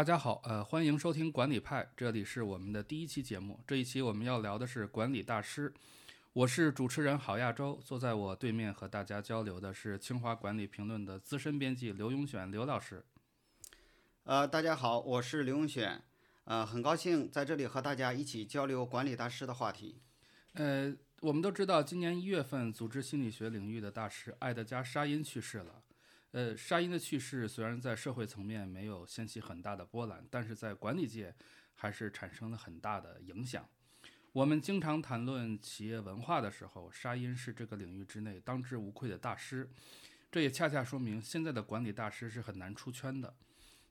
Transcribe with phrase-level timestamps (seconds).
[0.00, 3.60] 大家好，呃，欢迎收听管理派，这里是我们的第一期节目。
[3.66, 5.70] 这一期我们要聊的是管理大师，
[6.32, 13.04] 我是主持人郝亚洲，坐在我对面和大家交流的是清华管理评论的资深编辑刘永选刘老师。
[14.24, 16.02] 呃，大家好，我是刘永选，
[16.44, 20.00] 呃，很高兴在这里和大家一起交流管理大师的话题。
[20.54, 25.82] 呃，我们都知道，今年一月份，组织心理学领域的大师埃德加·沙因去世了。
[26.32, 31.34] 呃，沙因的去世虽然在社会层面没有掀起很大的波澜，但是在管理界
[31.74, 33.68] 还是产生了很大的影响。
[34.32, 39.68] 我们经常谈论企业文化的时候，沙因是这个领域之内当之无愧的大师。
[40.30, 43.34] 这也恰恰说明现在的管理大师是很难出圈的。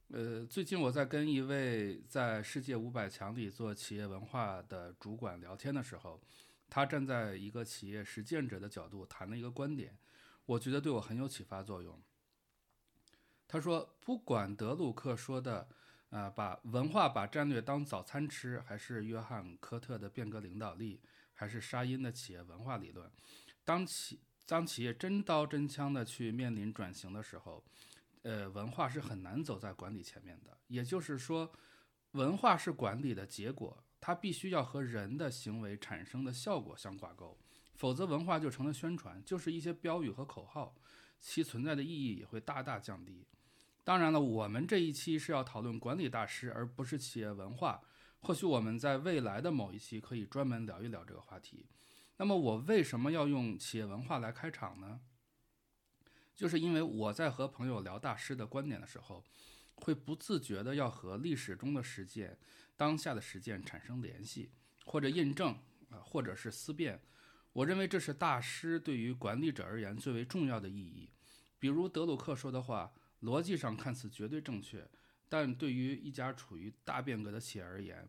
[0.07, 6.21] 呃，最近我在跟一位在世界五百强里做企业文化的主管聊天的时候，
[6.69, 9.97] 他站在一个企业实践者的角度谈了一个观点，
[10.45, 12.01] 我觉得对我很有启发作用。
[13.51, 15.67] 他说：“不管德鲁克说的，
[16.11, 21.01] 啊，把文化、把战略当早餐吃，还是约翰科特的变革领导力，
[21.33, 23.11] 还是沙因的企业文化理论，
[23.65, 27.65] 当企当企业真刀真枪的去面临转型的时候，
[28.21, 30.55] 呃，文化是很难走在管理前面的。
[30.67, 31.51] 也就是说，
[32.11, 37.35] 文化是管理的结果，它必须要和人的行为产生的效果相挂钩，
[37.73, 40.75] 否则文化就成了宣传，就是一些标语和口号，
[41.19, 43.25] 其存在的意义也会大大降低。”
[43.89, 47.81] 当然了，我们这一期是要讨论管理大师，而不是企业文化。
[48.19, 51.65] 或许我们在未来的某一期可以专门聊一聊这个话题。
[52.17, 54.99] 那么，我为什么要用企业文化来开场呢？
[56.35, 59.25] 就是因为我在和朋友聊大师的观点的时候，
[59.77, 62.37] 会不自觉的要和历史中的实践、
[62.77, 64.51] 当下的实践产生联系，
[64.85, 65.57] 或者印证
[65.89, 67.01] 啊，或者是思辨。
[67.53, 71.09] 我认为这是大师对于管理者而言最为重要的意义。
[71.57, 72.93] 比如德鲁克说的话。
[73.21, 74.87] 逻辑上看似绝对正确，
[75.27, 78.07] 但对于一家处于大变革的企业而言，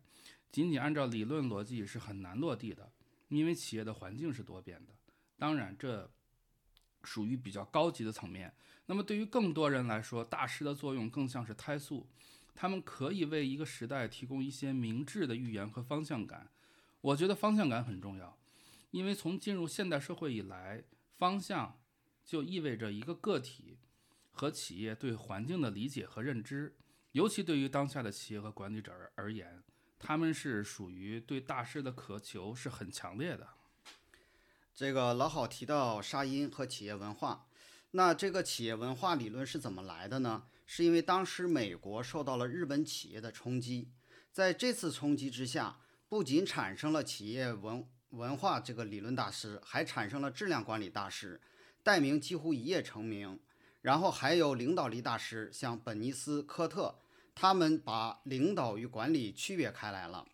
[0.51, 2.91] 仅仅按照理论逻辑是很难落地的，
[3.29, 4.93] 因为企业的环境是多变的。
[5.37, 6.09] 当然，这
[7.03, 8.53] 属于比较高级的层面。
[8.85, 12.07] 那么，对于更多人来说，大师的作用更像是胎素，
[12.53, 16.49] 他们可以为一个时代提供一些明智的预言和方向感。
[17.01, 18.37] 我觉得方向感很重要，
[18.91, 20.83] 因为从进入现代社会以来，
[21.17, 21.79] 方向
[22.23, 23.77] 就意味着一个个体。
[24.31, 26.75] 和企业对环境的理解和认知，
[27.11, 29.61] 尤其对于当下的企业和管理者而言，
[29.99, 33.47] 他们是属于对大师的渴求是很强烈的。
[34.73, 37.45] 这个老好提到沙因和企业文化，
[37.91, 40.43] 那这个企业文化理论是怎么来的呢？
[40.65, 43.91] 是因为当时美国受到了日本企业的冲击，
[44.31, 45.77] 在这次冲击之下，
[46.07, 51.41] 不仅产生了企业文文化这个理论大师，还产生了质量管理大师，
[51.83, 53.37] 戴明几乎一夜成名。
[53.81, 56.99] 然后还有领导力大师，像本尼斯、科特，
[57.33, 60.27] 他们把领导与管理区别开来了。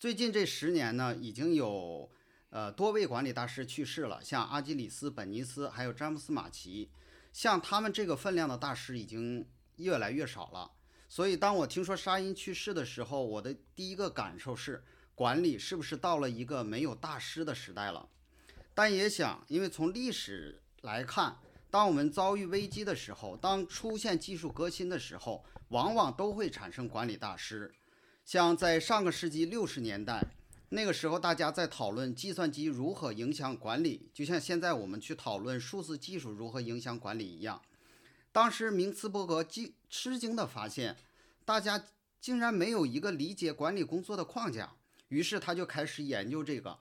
[0.00, 2.10] 最近这十年呢，已经有
[2.50, 6.90] 呃多位管理大师去世了，像阿基里斯、本尼斯，还有詹姆斯·马奇，
[7.32, 10.72] 像他们这个分量的大师已经越来越少了。
[11.08, 14.82] 所以当我听说沙因去世的时候，我的第一个感受是，
[15.14, 18.08] 管理是不是到了一个没有大师的时代了？
[18.74, 21.36] 但也想，因为从历史来看。
[21.72, 27.72] 当我们遭遇危机的时候，当出现技术革新的时候，往往都会产生管理大师。
[28.26, 30.22] 像在上个世纪六十年代，
[30.68, 37.62] 那个时候大家在讨论计算机如何影响管理，就像现在我们去讨论数字技术如何影响管理一样。
[38.32, 40.94] 当时明茨伯格惊吃惊地发现，
[41.46, 41.82] 大家
[42.20, 44.70] 竟然没有一个理解管理工作的框架，
[45.08, 46.78] 于是他就开始研究这个，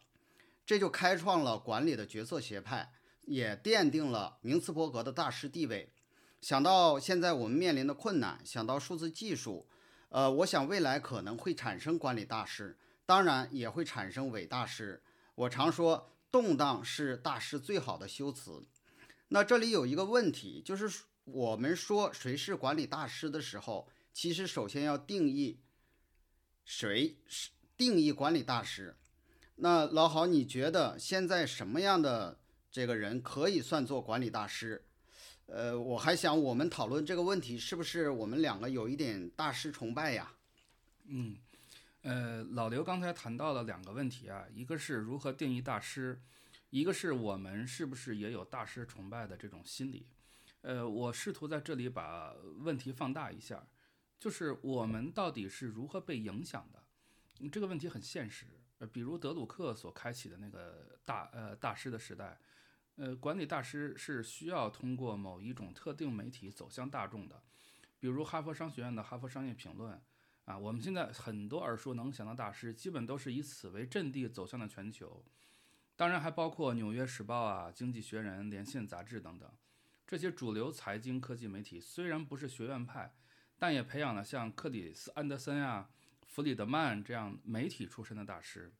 [0.65, 2.91] 这就开创了管理的角色学派。
[3.25, 5.93] 也奠定了明茨伯格的大师地位。
[6.41, 9.67] 想到现在我们面临的困难，想到数字技术，
[10.09, 15.03] 呃，我想未来可能会产生管理大师，当然也会产生伪大师。
[15.35, 18.65] 我常说，动荡是大师最好的修辞。
[19.27, 25.59] 那这里有一个问题，就是我们说谁是管理大师的时候，其实首先要定义
[26.65, 28.97] 谁是定义管理大师。
[29.57, 32.39] 那老郝，你觉得现在什么样的？
[32.71, 34.81] 这个人可以算作管理大师，
[35.47, 40.31] 呃，我还想我们讨论这个问题，是不是我们两个有一点大师崇拜呀？
[41.07, 41.35] 嗯，
[42.03, 46.21] 呃，老刘刚才谈到了两个问题啊，一个是如何定义大师，
[46.69, 50.07] 一个是我们是不是也有大师崇拜的这种心理？
[50.61, 53.67] 呃，我试图在这里把问题放大一下，
[54.17, 57.49] 就是我们到底是如何被影响的？
[57.49, 58.45] 这个问题很现实，
[58.77, 62.39] 呃，比如德鲁克所开启的那个大呃大师的时代。
[63.01, 67.41] 呃，管理大师是需要通过某一种特定媒体走向大众的，
[67.97, 69.91] 比如哈佛商学院的《哈佛商业评论》
[70.45, 75.25] 啊，我们现在很多耳熟能详的大师，基本都是以此为阵地走向了全球。
[75.95, 79.49] 当然还包括《纽约时报》啊，《经济学人》、《连线》杂志等等。
[80.05, 83.11] 这些主流财经科技媒体虽然不是学院派，
[83.57, 85.89] 但也培养了像克里斯·安德森啊、
[86.27, 88.71] 弗里德曼这样媒体出身的大师。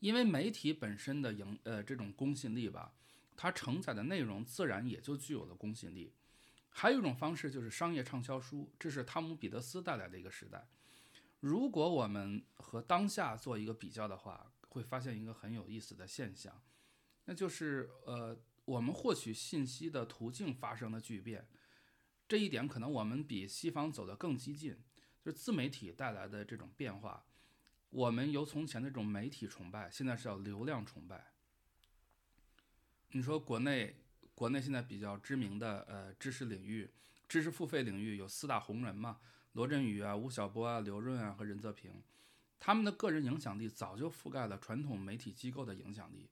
[0.00, 2.92] 因为媒体本身的影呃这种公信力吧，
[3.36, 6.12] 它承载的内容自然也就具有了公信力。
[6.70, 10.68] 还有一种方式就是商业畅销书，这是汤姆·彼得斯带来的一个时代。
[11.40, 16.62] 如果我们和当下做一个比较的话，会发现一个很有意思的现象，
[17.24, 21.48] 那就是呃，我们获取信息的途径发生了巨变。
[22.28, 24.76] 这一点可能我们比西方走得更激进，
[25.24, 27.24] 就是自媒体带来的这种变化。
[27.90, 31.32] 我们由从前的这种媒体崇拜，现在是要流量崇拜。
[33.12, 33.96] 你说国内
[34.34, 36.90] 国内现在比较知名的呃知识领域、
[37.26, 39.18] 知识付费领域有四大红人嘛？
[39.52, 42.02] 罗振宇啊、吴晓波啊、刘润啊和任泽平。
[42.60, 46.28] 他们的个人影响力早就覆盖了传统媒体机构的影响力。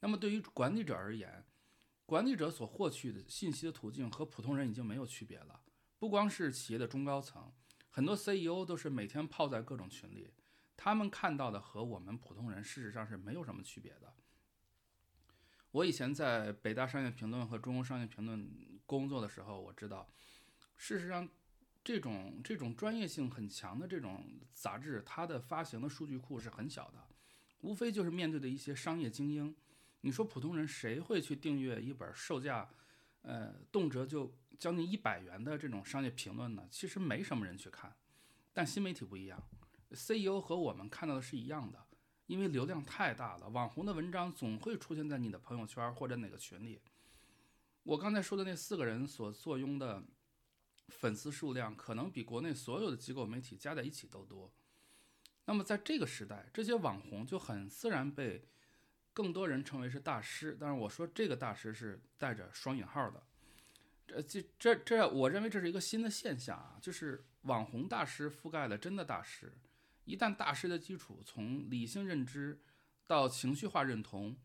[0.00, 1.44] 那么对于管理者而言，
[2.06, 5.60] 管理者所获取的信息的途径和普通人已经没有区别了。
[5.98, 7.52] 不光是企业的中高层，
[7.90, 10.30] 很多 CEO 都是每天泡在各种群里，
[10.76, 14.12] 他们看到的和我们普通人事实上是没有什么区别的。
[15.70, 20.08] 我以前在北大商业评论和中国商业评论工作的时候，我知道，
[20.76, 21.28] 事实上。
[21.86, 26.98] 这种这种专业性很强的这种杂志，它的发行的数据库是很小的，
[27.60, 29.54] 无非就是面对的一些商业精英。
[30.00, 32.68] 你说普通人谁会去订阅一本售价，
[33.22, 36.66] 呃，动辄就将近一百元的这种商业评论呢？
[36.72, 37.94] 其实没什么人去看。
[38.52, 39.40] 但新媒体不一样
[39.90, 41.86] ，CEO 和我们看到的是一样的，
[42.26, 46.80] 因为流量太大了，网红的文章总会出现在你的朋友圈或者哪个群里。
[47.82, 50.02] 我刚才说的那四个人所坐拥的。
[50.88, 54.52] 粉丝数量可能比国内所有的机构媒体加在一起都多。
[55.44, 58.46] 那么在这个时代，这些网红就很自然被
[59.12, 60.56] 更多人称为是大师。
[60.60, 63.20] 但是我说这个大师是带着双引号的。
[64.06, 69.52] 这这这这，我认为这是一个新的现象啊，就是网红大师覆盖了真的大师。
[70.06, 72.62] 一旦大师的基础从理性认知
[73.06, 74.36] 到情绪化认同，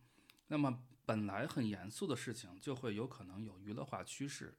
[0.47, 4.57] 那么本来很严肃的事情就会有可能有娱乐化趋势。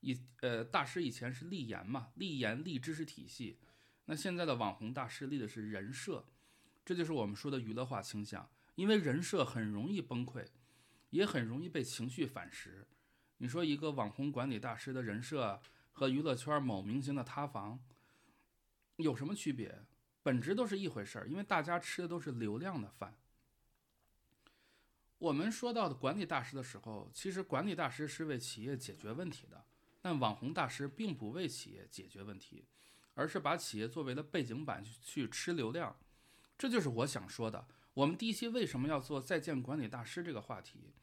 [0.00, 3.58] 以呃大师以前是立言嘛，立言立知识体系，
[4.06, 6.26] 那现在的网红大师立的是人设，
[6.84, 8.50] 这就是我们说的娱乐化倾向。
[8.74, 10.46] 因为人设很容易崩溃，
[11.10, 12.88] 也很容易被情绪反噬。
[13.36, 15.60] 你说一个网红管理大师的人设
[15.92, 17.78] 和娱乐圈某明星的塌房
[18.96, 19.84] 有什么区别？
[20.22, 23.14] 本质都是一回事儿，因为大家吃的都是流量的饭。
[25.18, 29.64] 我们说到的管理大师的时候，其实管理大师是为企业解决问题的。
[30.02, 32.64] 但网红大师并不为企业解决问题，
[33.12, 35.94] 而是把企业作为了背景板去吃流量，
[36.56, 37.66] 这就是我想说的。
[37.92, 40.94] 我们第一期为什么要做在线管理大师这个话题？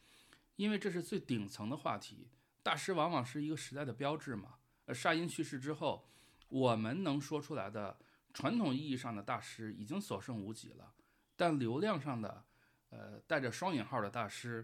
[0.56, 2.28] 因为这是最顶层的话题。
[2.64, 4.56] 大师往往是一个时代的标志嘛。
[4.86, 6.10] 呃，沙因去世之后，
[6.50, 8.00] 我们能说出来的
[8.38, 10.94] 传统意义上的大师已经所剩无几了。
[11.36, 12.46] 但流量上的，
[12.90, 14.64] 呃，带着双引号的大师，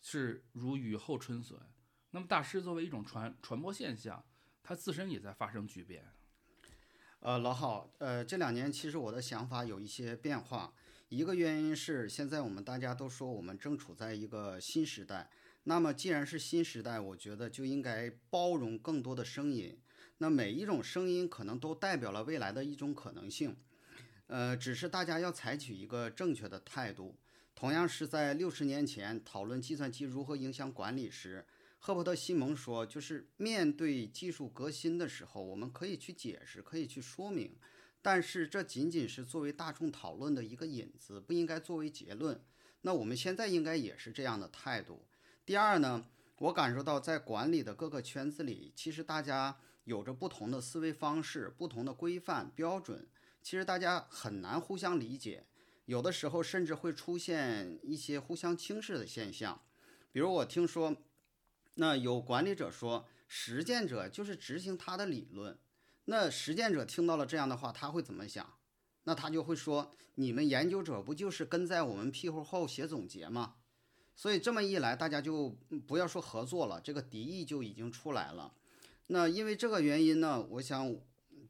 [0.00, 1.60] 是如雨后春笋。
[2.12, 4.24] 那么，大师作为一种传传播现象，
[4.62, 6.10] 它自身也在发生巨变。
[7.20, 10.72] 呃，老郝，呃，这两年其实我的想法有一些变化。
[11.10, 15.30] 一个原因是现在我们大家都说我们正处在一个新时代。
[15.64, 19.81] 那么，既然是新时代，我觉得就应该包容更多的声音。
[20.22, 23.56] 那每一种声音可能都代表了未来的一种可能性。
[24.28, 27.18] 呃，只是大家要采取一个正确的态度。
[27.56, 31.44] 同样是在六十年前讨论计算机如何影响管理时。
[31.80, 37.56] 赫伯特·西蒙说：“就是面对技术革新的时候，我们可以去解释，可以去说明，
[38.00, 42.40] 但是这仅仅是作为大众讨论的一个引子，不应该作为结论。
[42.82, 45.04] 那我们现在应该也是这样的态度。
[45.44, 46.06] 第二呢，
[46.38, 53.08] 我感受到在管理的各个圈子里，其实大家有着不同的思维方式、不同的规范标准，
[53.42, 55.46] 其实大家很难互相理解，
[55.86, 59.62] 有的时候甚至会出现一些互相轻视的现象。
[60.10, 60.96] 比如我听说。”
[61.76, 65.58] 那有管理者说，实践者就是执行他的理论。
[66.04, 68.58] 那实践者听到了这样的话，他会怎么想？
[69.04, 73.54] 那他就会说：你们研究者不就是跟在我们屁股后写总结吗？
[74.14, 78.52] 所以这么一来，大家就不要说合作了，这个敌意就已经出来了。
[79.08, 80.96] 那因为这个原因呢，我想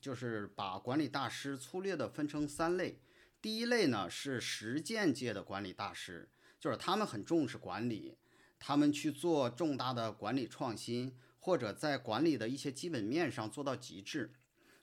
[0.01, 3.01] 就是把管理大师粗略地分成三类。
[3.41, 6.29] 第一类呢是实践界的管理大师，
[6.61, 8.17] 就是他们很重视管理。
[8.65, 14.33] 他们去做重大的管理创新，或者在管理的一些基本面上做到极致。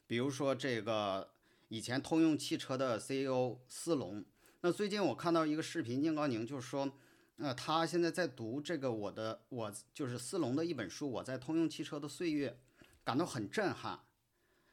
[0.06, 1.32] 比如说这个
[1.70, 4.26] 以前通用汽车的 CEO 斯隆，
[4.60, 6.92] 那最近我看到一个视频，宁高宁就是说，
[7.39, 12.60] 呃，他现在在读这个我的我就是斯隆的一本书，我在通用汽车的岁月，
[13.03, 14.00] 感到很震撼。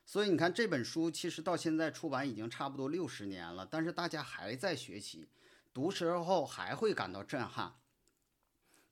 [0.04, 5.28] 所以你看这本书其实到现在出版已经差不多六十年了，但是大家还在学习，
[5.72, 7.74] 读时候还会感到震撼。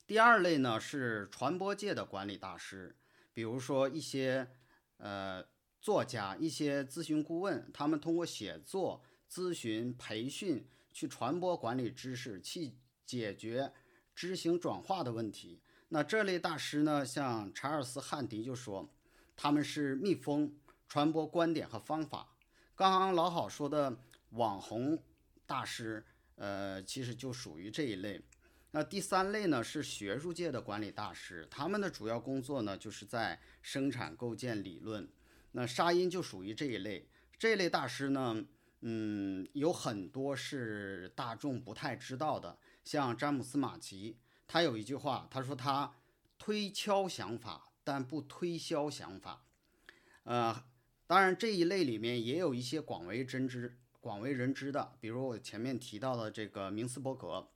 [0.07, 2.95] 第二类呢是传播界的管理大师，
[3.33, 4.49] 比如说一些
[4.97, 5.45] 呃。
[5.81, 12.73] 作家、一些咨询顾问，他们通过写作、咨询、培训，去传播管理知识，去
[13.05, 13.71] 解决
[14.13, 15.61] 知行转化的问题。
[15.89, 18.89] 那这类大师呢，像查尔斯·汉迪就说，
[19.35, 20.51] 他们是蜜蜂，
[20.87, 22.35] 传播观点和方法。
[22.75, 23.97] 刚刚老好说的
[24.31, 25.01] 网红
[25.45, 26.03] 大师，
[26.35, 28.21] 呃，其实就属于这一类。
[28.71, 35.07] 那第三类呢，是学术界的管理大师，他们的主要工作呢，就是在生产构建理论。
[35.51, 37.07] 那沙因就属于这一类，
[37.39, 38.45] 这类大师呢，
[38.81, 44.15] 嗯，有很多是大众不太知道的，像詹姆斯·马奇，
[44.47, 45.93] 他有一句话，他说他
[46.39, 49.43] 推敲想法，但不推销想法。
[50.23, 50.63] 呃，
[51.05, 57.49] 当然这一类里面也有一些广为人知、广为人知的，比如我前面提到的这个明斯伯格。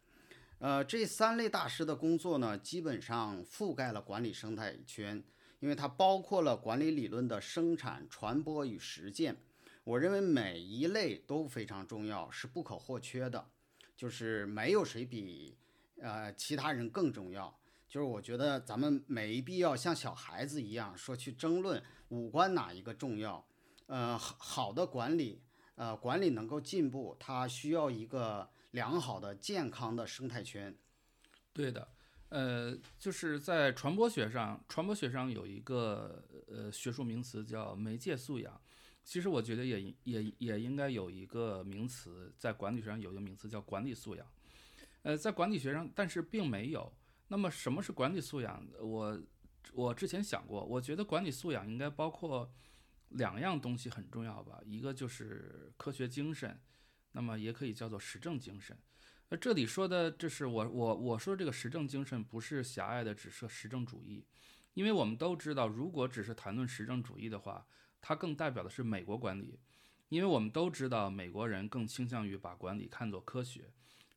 [0.58, 5.24] 呃，这三类大师的工作呢，基本上覆盖了管理生态圈。
[5.62, 9.36] 因为它包括了管理理论的生产、传播与实践，
[9.84, 13.50] 我认为每一类都非常重要，是不可或缺的，
[14.00, 15.58] 就是没有谁比
[16.02, 17.54] 呃其他人更重要。
[17.86, 23.46] 就是我觉得咱们没必要像小孩子一样说去争论五官哪一个重要。
[23.88, 25.42] 呃，好好的管理，
[25.76, 30.74] 呃，管理能够进步，它需要一个良好的、健康的生态圈。
[31.52, 31.86] 对的。
[32.30, 38.62] 呃，就是在传播学上，传播学上有一个呃学术名词叫媒介素养。
[39.10, 44.24] 其实我觉得也也也应该有一个名词，在管理学上有一个名词叫管理素养。
[45.02, 46.94] 呃，在管理学上，但是并没有。
[47.30, 48.64] 那么什么是管理素养？
[48.80, 49.20] 我
[49.74, 52.54] 我之前想过，我觉得管理素养应该包括
[53.08, 56.62] 两样东西很重要吧，一个就是科学精神，
[57.14, 58.78] 那么也可以叫做实证精神。
[59.30, 64.24] 那这里说的，这是我我我说这个实证精神，不是狭隘的只是实证主义，
[64.76, 67.66] 因为我们都知道，如果只是谈论实证主义的话，
[68.02, 69.60] 它更代表的是美国管理，
[70.10, 73.72] 因为我们都知道美国人更倾向于把管理看作科学，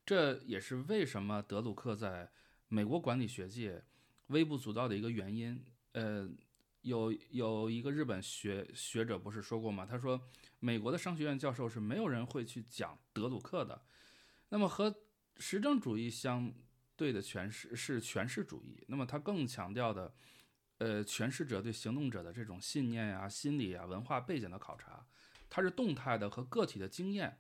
[0.05, 2.31] 这也是为什么德鲁克在
[2.69, 3.85] 美国管理学界
[4.29, 5.65] 微不足道的一个原因。
[5.93, 6.29] 呃，
[6.81, 9.85] 有有一个日本学学者不是说过吗？
[9.85, 10.21] 他说，
[10.59, 13.83] 美国的商学院教授是没有人会去讲德鲁克的。
[14.49, 14.95] 那么和
[15.37, 16.53] 实证主义相
[16.97, 18.83] 对的诠释是诠释主义。
[18.89, 20.15] 那么它更强调的，
[20.83, 25.07] 呃，诠释者对行动者的这种信念呀、心理啊、文化背景的考察，
[25.49, 27.39] 它是动态的和个体的经验。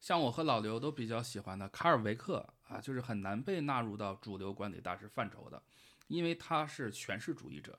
[0.00, 5.62] 像我和老刘都比较喜欢的卡尔维克啊，就是很难被纳入到主流管理大师范畴的，
[6.08, 7.78] 因为他是诠释主义者。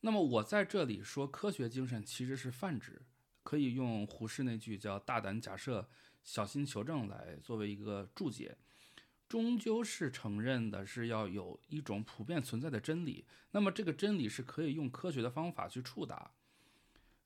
[0.00, 3.02] 那么我在这里说科学精神其实是泛指，
[3.42, 5.88] 可以用胡适那句叫“大胆假设”。
[6.22, 8.56] 小心求证来作为一个注解，
[9.28, 13.24] 终究是承认的是要有一种普遍存在的真理。
[13.50, 16.30] 那么这个真理是可以用科学的方法去触达。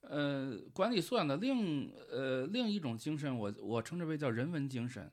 [0.00, 5.12] 呃，管理素养的另呃另一种精神，我我称之为叫人文精神。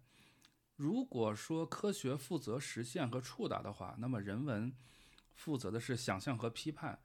[0.77, 4.71] 如果说科学负责实现和触达的话，那么人文
[5.33, 6.97] 负责的是想象和批判。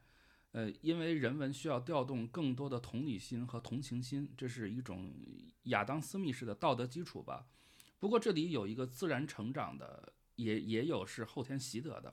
[0.52, 5.10] 呃，因为人文需要调动更多的同理心和同情心，这是一种
[5.64, 7.46] 亚当·斯密式的道德基础吧。
[8.02, 12.12] 不过这里有一个自然成长的，也也有是后天习得的。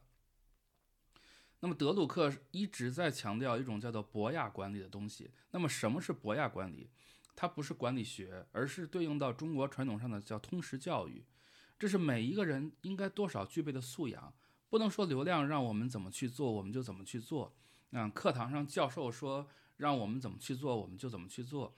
[1.61, 5.31] 那么德鲁克一直在强调一种叫做博雅管理的东西。
[5.49, 6.91] 那么什么是博雅管理？
[7.35, 11.25] 它不是管理学，而是对应到中国传统上的叫通识教育。
[11.79, 14.31] 这是每一个人应该多少具备的素养，
[14.69, 17.55] 不能说流量让我们怎么去做，我们就怎么去做。
[17.89, 21.75] 嗯，课堂上教授说让我们怎么去做，我们就怎么去做。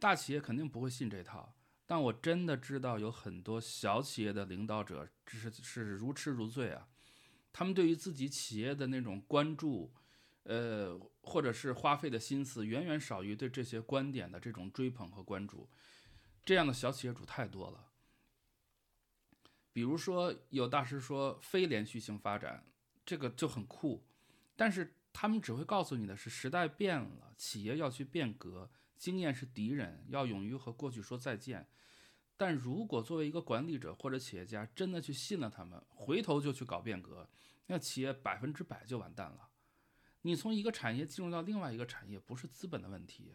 [0.00, 1.54] 大企业肯定不会信这套，
[1.86, 6.88] 但我真的知道有很多小企业的领导者，只是是如痴如醉啊。
[7.52, 9.94] 他们对于自己企业的那种关注，
[10.42, 15.70] 呃，或者是花费的心思，远远少于对这些观点的这种追捧和关注。
[16.44, 17.92] 这样的小企业主太多了。
[19.72, 22.66] 比如说，有大师说非连续性发展，
[23.04, 24.04] 这个就很酷，
[24.54, 24.94] 但是。
[25.18, 31.68] 他们只会告诉你的是，时代变了，企业要去变革，经验是敌人，要勇于和过去说再见。
[32.36, 37.28] 但如果作为一个管理者或者企业家真的去信了他们，回头就去搞变革，
[37.66, 39.48] 那企业百分之百就完蛋了。
[40.22, 43.32] 你从一个产业进入到另外一个产业，不是资本的问题，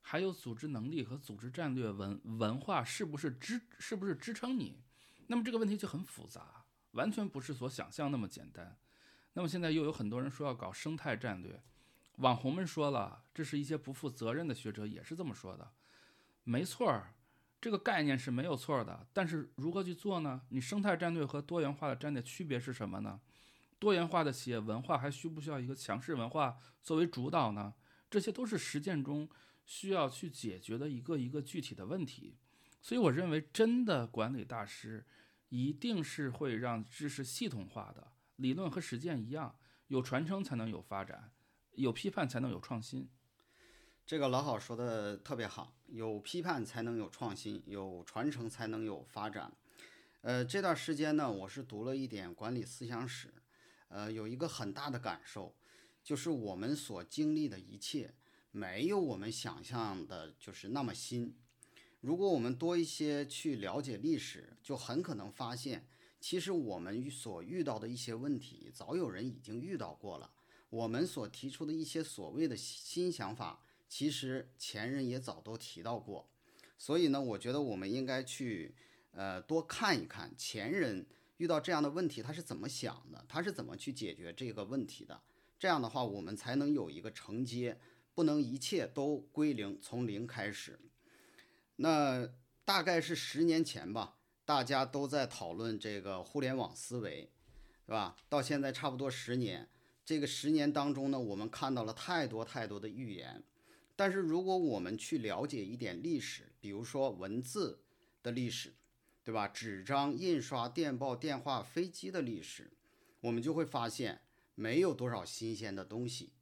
[0.00, 4.82] 还有组织能力和组织战略文文化是不是支是不是支撑你？
[5.26, 8.78] 那么这个问题就很复杂，完全不是所想象那么简单。
[9.32, 11.62] 那么现在又有很多人说要搞生态战略，
[12.20, 15.72] 网红们说了，这是一些不负责任的学者也是这么说的，
[16.44, 17.14] 没错儿，
[17.60, 20.42] 这个概念是没有错的，但是如何去做呢？
[20.50, 23.20] 你生态战略和多元化的战略区别是什么呢？
[23.78, 27.72] 多元化的企业文化还需不需要一个强势文化作为主导呢？
[28.10, 29.26] 这些都是实践中
[29.64, 32.36] 需要去解决的一个一个具体的问题。
[32.82, 35.06] 所以我认为，真的管理大师
[35.48, 39.56] 一定是会让知识系统化的，理论和实践一样，
[39.88, 41.30] 有传承才能有发展，
[41.80, 43.08] 有批判才能有创新。
[44.06, 49.52] 这个老好说的特别好，有批判才能有创新，有传承才能有发展。
[50.22, 53.32] 呃，这段时间呢，我是读了一点管理思想史。
[53.88, 55.54] 呃，有一个很大的感受，
[56.02, 58.12] 就是我们所经历的一切，
[58.50, 61.34] 没有我们想象的，就是那么新。
[62.00, 65.86] 如果我们多一些去了解历史，就很可能发现，
[66.20, 70.30] 其实我们所遇到的一些问题，早有人已经遇到过了。
[70.70, 76.28] 我们所提出的一些所谓的新想法，其实前人也早都提到过。
[76.78, 78.74] 所以呢，我觉得我们应该去，
[79.12, 81.06] 呃，多看一看前人。
[81.36, 83.24] 遇到这样的问题，他是怎么想的？
[83.26, 85.22] 他是怎么去解决这个问题的？
[85.58, 87.78] 这样的话，我们才能有一个承接，
[88.14, 90.78] 不能一切都归零，从零开始。
[91.76, 92.28] 那
[92.66, 97.30] 大概是十年前吧，大家都在讨论这个互联网思维，
[97.86, 98.16] 是吧？
[98.28, 99.66] 到现在差不多十年，
[100.10, 103.44] 这个十年当中呢，我们看到了太多太多的预言。
[103.94, 107.78] 但是如果我们去了解一点历史，比如说文字
[108.20, 108.74] 的历史。
[109.22, 109.46] 对吧？
[109.46, 112.72] 纸张、印刷、电报、电话、飞机的历史，
[113.20, 114.22] 我们就会发现
[114.56, 116.32] 没有多少新鲜的东西。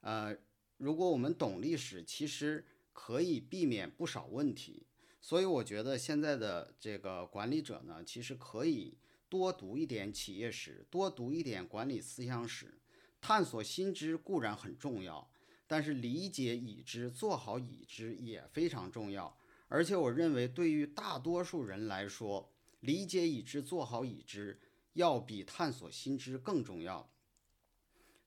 [0.00, 0.34] 呃，
[0.78, 2.64] 如果我们懂历史，其实
[2.94, 4.86] 可以避免不少问题。
[5.20, 8.96] 所以我觉得现在的这个管理者呢，其实可以
[9.28, 12.78] 多读一点企业史，多读一点管理思想史。
[13.20, 15.30] 探索新知固然很重要，
[15.66, 19.36] 但是理解已知、做好已知也非常重要。
[19.68, 22.50] 而且我认为，对于大多数人来说，
[22.80, 24.58] 理解已知、做好已知，
[24.94, 27.10] 要比探索新知更重要。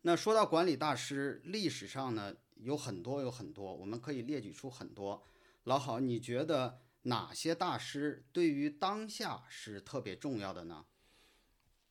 [0.04, 5.24] 那说到管理大师，历史上呢有很多有很多，我们可以列举出很多。
[5.64, 10.86] 老郝，你觉得哪些大师对于当下是特别重要的呢？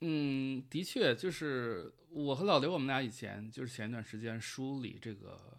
[0.00, 5.58] 嗯，的确，就是我和老刘，我们俩以前就是前一段时间梳理这个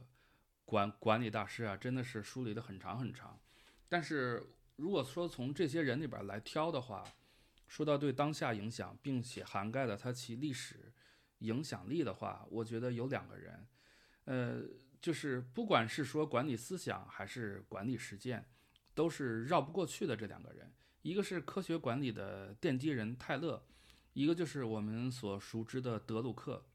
[0.66, 3.40] 管管理大师啊，真的是梳理的很长很长。
[3.88, 4.44] 但是
[4.78, 7.04] 如果说从这些人里边来挑的话，
[7.68, 10.92] 说到对当下影响，并且涵盖了他其历史
[11.40, 13.68] 影响力的话，我觉得有两个人，
[14.26, 14.64] 呃，
[15.00, 18.46] 就是不管是说管理思想还是管理实践，
[18.96, 20.72] 都是绕不过去的这两个人。
[21.04, 23.64] 一个是科学管理的奠基人泰勒，
[24.14, 26.66] 一个就是我们所熟知的德鲁克。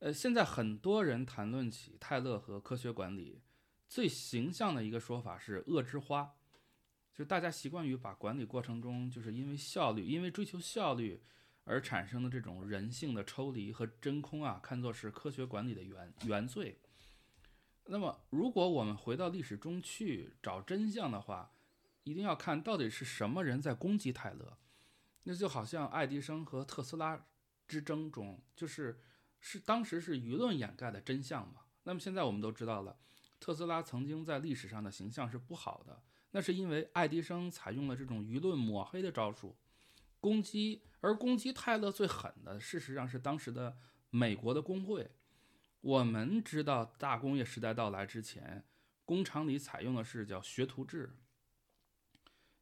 [0.00, 3.42] 呃，现在很多人谈论起泰勒和科学管理。
[3.88, 6.36] 最形象的一个说法是“恶之花”，
[7.14, 11.22] 就大家习惯于把管理过程中就是因为效率、因为追求效率
[11.64, 16.78] 而产生的这种人性的抽离和真空啊，看作是科学管理的原原罪。
[17.86, 21.50] 那么，如果我们回到历史中去找真相的话，
[22.04, 24.58] 一定要看到底是什么人在攻击泰勒。
[25.30, 27.26] 那就好像爱迪生和特斯拉
[27.66, 28.98] 之争中，就是
[29.40, 31.64] 是当时是舆论掩盖的真相嘛。
[31.82, 32.98] 那么现在我们都知道了。
[33.38, 39.54] 特斯拉曾经在历史上的形象是不好的，那是因为爱迪生采用了这种舆论抹黑的招数，
[40.18, 43.76] 攻击，而攻击泰勒最狠的，事实上是当时的
[44.08, 45.10] 美国的工会。
[45.82, 48.64] 我们知道，大工业时代到来之前，
[49.04, 51.18] 工厂里采用的是叫学徒制，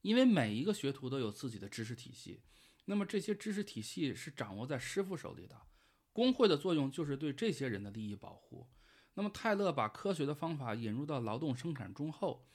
[0.02, 2.42] 因为每一个学徒都有自己的知识体系，
[2.87, 5.61] 那么这些知识体系是掌握在师傅手里的，
[6.12, 8.66] 工会的作用就是对这些人的利益保护。
[9.14, 12.46] 那么，泰勒把科学的方法引入到劳动生产中后，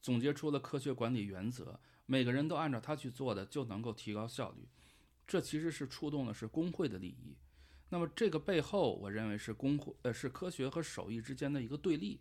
[0.00, 4.68] 总结出了科学管理原则，每个人都按照他去做的，就能够提高效率。
[5.26, 7.36] 这其实是触动的是工会的利益。
[7.88, 12.20] 那么，这个背后，我认为是工会呃是科学和手艺之间的一个对立。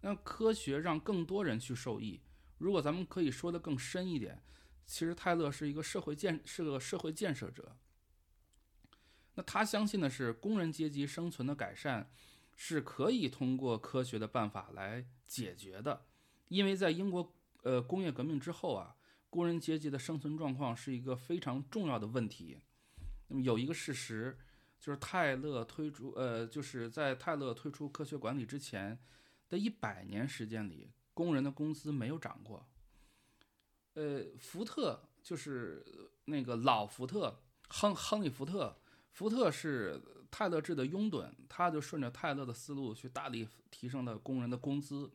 [0.00, 2.20] 那科学让更多人去受益。
[2.56, 4.42] 如果咱们可以说的更深一点，
[4.88, 7.76] 其实泰勒是一个社会建是个社会建设者。
[9.34, 12.10] 那他相信的是工人阶级生存的改善。
[12.60, 16.06] 是可以通过科学的办法来解决的，
[16.48, 18.96] 因为在英国呃工业革命之后啊，
[19.30, 22.58] 工人阶级的生存状况是一个非常重要的问题。
[23.28, 24.36] 那么有一个事实，
[24.80, 28.98] 就是泰勒推出，呃，就是在泰勒推出科学管理之前
[29.48, 32.68] 的一百年时间里，工人的工资没有涨过。
[33.98, 35.84] 呃，福特就是
[36.26, 37.36] 那个老福特，
[37.68, 38.78] 亨亨利福特，
[39.10, 45.10] 福特是泰勒制的拥趸，他就顺着泰勒的思路去大力提升了工人的工资。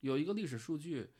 [0.00, 1.10] 有一个历史数据，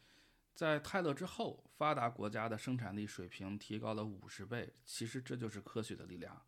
[0.54, 4.72] 在泰勒之后，发达国家的生产力水平提高了五十倍。
[4.86, 6.40] 其实这就是科学的力量。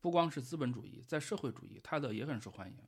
[0.00, 2.78] 不光是资本主义，在社会主义，泰勒也很受欢迎。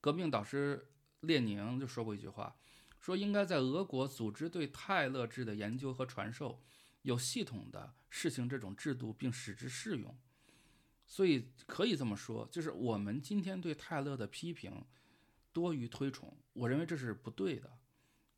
[0.00, 0.90] 革命导师
[1.20, 2.56] 列宁就说过一句话，
[3.04, 6.62] 说应该在俄国组织对泰勒制的研究和传授，
[7.02, 10.16] 有系统的实行这种制度，并使之适用。
[11.06, 14.86] 所以可以这么说，就是我们今天对泰勒的批评
[15.52, 17.76] 多于推崇，我认为这是不对的。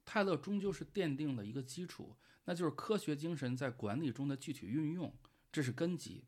[0.04, 5.14] 泰勒终究是奠定了一个基础，那就是科学精神在管理中的具体运用，
[5.52, 6.24] 这是根基。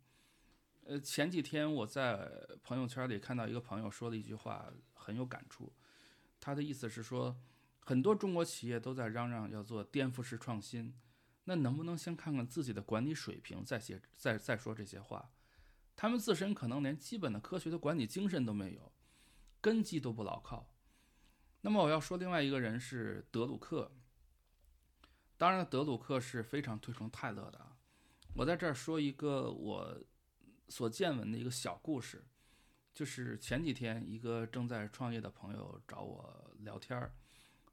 [0.85, 2.31] 呃，前几天我在
[2.63, 5.73] 朋友圈里看到一个朋友说了一句话，很有感触。
[6.39, 7.37] 他的意思是说，
[7.89, 10.95] 很多中国企业都在嚷嚷要做颠覆式创新，
[11.45, 15.31] 那能不能先看看自己的管理水平，再写再再说这些话？
[15.97, 18.93] 他们自身可能连基本的科学的管理精神都没有，
[19.63, 20.75] 根基都不牢靠。
[21.63, 23.91] 那么我要说另外一个人是德鲁克。
[25.39, 27.73] 当然，德鲁克是非常推崇泰勒的。
[28.35, 29.99] 我在这儿说一个我。
[30.71, 32.23] 所见闻的一个小故事，
[32.93, 37.15] 就是前几天一个正在创业的朋友找我聊天儿，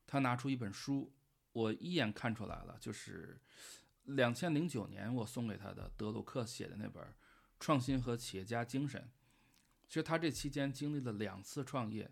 [0.07, 1.11] 他拿出一本书，
[1.51, 3.39] 我一眼看出来了，就是
[4.03, 7.03] 两千零九年我送给他的德鲁克写的那本
[7.59, 9.01] 《创新和企业家精神》。
[9.87, 12.11] 其实他这期间经历了两次创业，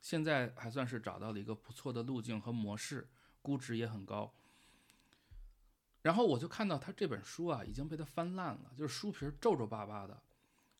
[0.00, 3.08] 现在还算是找到了一个不错的路径和模式，
[3.40, 4.34] 估值也很高。
[6.02, 10.20] 然后我就看到他这本书啊，已经被他翻烂了，就是书皮皱皱巴巴的。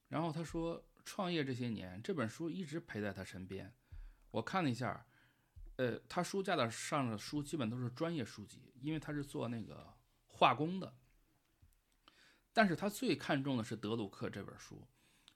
[0.09, 3.73] 然后他说，创业这些年，这本书一直陪在他身边。
[4.33, 5.07] 我看了一下，
[5.83, 9.93] 呃，他书架的上的书基本都是专业书籍，因为他是做那个
[10.29, 10.95] 化工的。
[12.53, 14.87] 但是他最看重的是德鲁克这本书，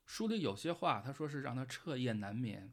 [0.04, 2.72] 书里有些话，他说是让他彻夜难眠，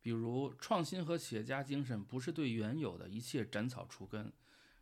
[0.00, 4.32] 比如创新和企业家精神不是对原有的一切斩草除根。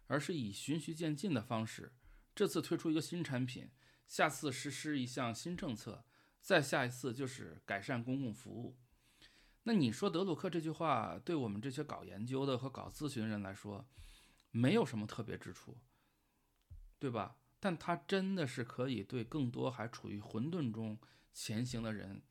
[0.06, 1.92] 而是以循序渐进的方式，
[2.34, 3.70] 这次推出一个新产品，
[4.08, 6.04] 下次实施一项新政策，
[6.40, 8.76] 再下一次就是改善公共服务。
[9.62, 13.86] 那你说德鲁克这句话，对我们这些搞研究的和搞咨询人来说，
[14.50, 15.76] 没有什么特别之处，
[16.98, 17.36] 对吧？
[17.60, 20.98] 但它真的是可以对更多还处于混沌中
[21.32, 22.22] 前行的人，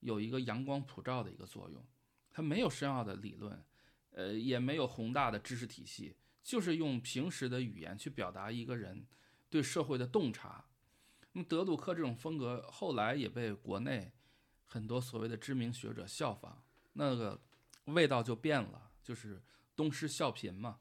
[0.00, 1.82] 有一个阳光普照的一个作用。
[2.30, 3.64] 它没有深奥的理论，
[4.10, 6.16] 呃，也没有宏大的知识体系。
[6.42, 9.06] 就是用平时的语言去表达一个人
[9.48, 10.66] 对社会的洞察。
[11.32, 14.12] 那么德鲁克这种风格后来也被国内
[14.66, 16.63] 很多所谓的知名学者效仿，
[16.94, 17.40] 那个
[17.84, 19.40] 味道就变了，就是
[19.76, 20.80] 东施效颦嘛。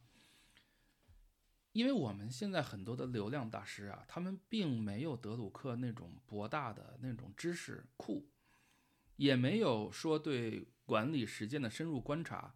[1.74, 8.30] 因为我们现在很多的流量大师啊，他们并没有德鲁克那种博大的那种知识库，
[9.16, 12.56] 也没有说对管理实践的深入观察，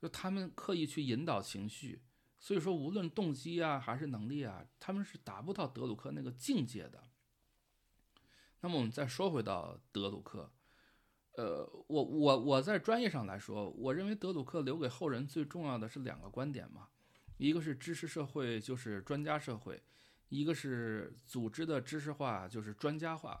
[0.00, 2.02] 就他们刻意去引导情绪。
[2.40, 7.10] 所以说，无论动机啊还是能力啊，他们是达不到德鲁克那个境界的。
[8.60, 10.50] 那么我们再说回到德鲁克，
[11.38, 16.88] 呃，我我我在专业上来说，我认为德鲁克留给后人最重要的是两个观点嘛，
[17.36, 19.80] 一个是知识社会就是专家社会，
[20.30, 23.40] 一个是组织的知识化就是专家化。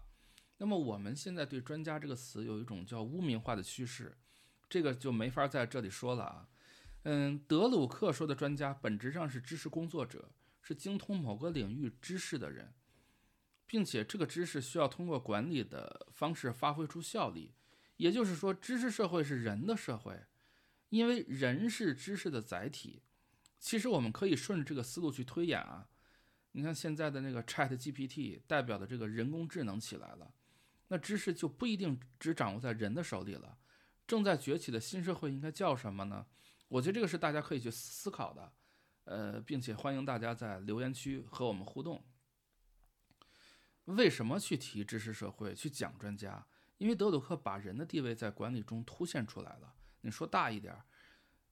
[0.58, 4.16] 那么我们现在对“专家”这个词有一种叫污名化的趋势，
[4.68, 6.48] 这个就没法在这里说了啊。
[7.02, 10.30] 嗯，德鲁克说的专家本质上是知识工作者，
[10.62, 12.72] 是精通某个领域知识的人，
[13.66, 17.54] 并且这个知识需要通过管理的方式发挥出效力。
[17.98, 20.24] 也就是说，知识社会是人的社会，
[20.88, 23.02] 因为人是知识的载体。
[23.60, 25.88] 其实我们可以顺着这个思路去推演啊。
[26.52, 30.32] 你看现在的那个 Chat GPT 代表的这个人工智能起来了，
[30.88, 33.58] 那知识就不一定只掌握在人的手里了。
[34.06, 36.26] 正在崛起的新社会应该叫什么呢？
[36.68, 38.52] 我觉得这个是大家可以去思考的，
[39.04, 42.04] 呃，并且欢迎大家在留言区和我们互动。
[43.86, 46.46] 为什么去提知识社会，去讲专家？
[46.78, 49.74] 因为德鲁克把人的地位在管理中凸显出来了。
[50.00, 50.74] 你说大一点，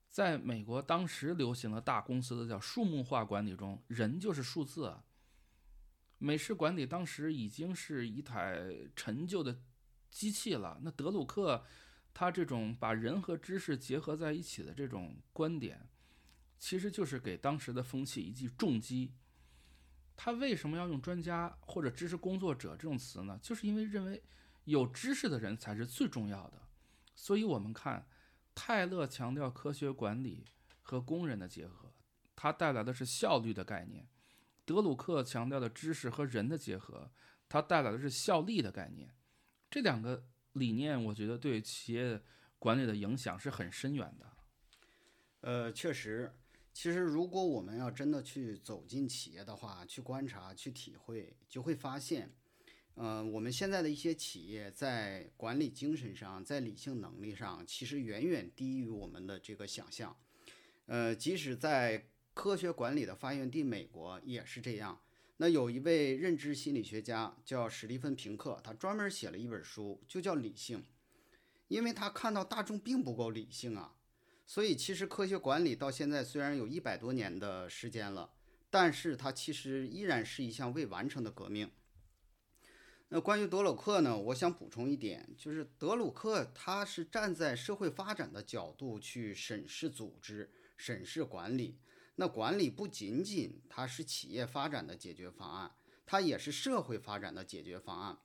[0.08, 4.96] 在美国当时流行的大公司的叫数目化管理中，人就是数字。
[6.18, 9.60] 美式管理当时已经是一台陈旧的
[10.10, 11.64] 机器了，那德鲁克。
[12.18, 15.86] 他这种把人和知识结合在一起的这种观点，
[16.58, 19.12] 其实就是给当时的风气一记重击。
[20.16, 23.38] 他为什么要用专家或者知识工作者这种词呢？
[23.42, 24.22] 就是因为认为
[24.66, 26.62] 有知识的人才是最重要的。
[27.14, 28.06] 所以，我们看
[28.54, 30.44] 泰勒强调科学管理
[30.82, 31.92] 和工人的结合，
[32.36, 34.04] 它带来的是效率的概念；
[34.64, 37.10] 德鲁克强调的知识和人的结合，
[37.48, 39.14] 它带来的是效力的概念。
[39.70, 42.22] 这两个理念，我觉得对企业
[42.58, 44.32] 管理的影响是很深远的。
[45.40, 46.34] 呃，确实，
[46.72, 52.34] 其实如果我们要真的去走进企业的话，去观察、去体会，就会发现。
[52.96, 60.16] 呃，我们现在的一些企业在管理精神上，在理性能力上，其实远远低于我们的这个想象。
[60.86, 64.98] 呃，即使在科学管理的发源地美国也是这样。
[65.36, 70.78] 那有一位认知心理学家叫史蒂芬·平克，他专门写了一本书，就叫《理性》，
[71.68, 73.94] 因为他看到大众并不够理性啊。
[74.46, 78.30] 所以，其实科学管理到现在虽然有一百多年的时间了，
[78.70, 81.70] 但是它其实依然是一项未完成的革命。
[83.08, 84.18] 那关于德鲁克呢？
[84.18, 91.78] 我想补充一点，就是德鲁克他是站在社会发展的角度去审视组织、审视管理。
[92.16, 95.70] 那管理不仅仅它是企业发展的解决方案，
[96.04, 98.18] 它也是社会发展的解决方案，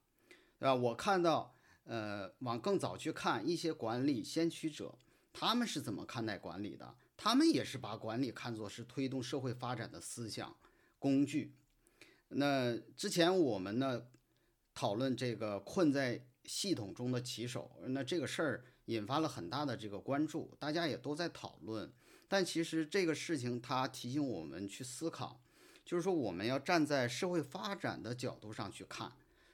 [0.58, 0.74] 对吧？
[0.74, 4.98] 我看到，呃，往更早去看一些管理先驱者，
[5.32, 6.96] 他们是怎么看待管理的？
[7.15, 10.56] 他们也是把管理看作是推动社会发展的思想
[10.98, 11.54] 工具。
[12.30, 14.08] 那之前我们呢？
[14.74, 21.92] 讨论这个困在系统中的棋手，那这个事儿引发了很大的这个关注，大家也都在讨论。
[22.28, 25.42] 但其实这个事情它提醒我们去思考，
[25.84, 29.12] 就是说我们要站在社会发展的角度上去看，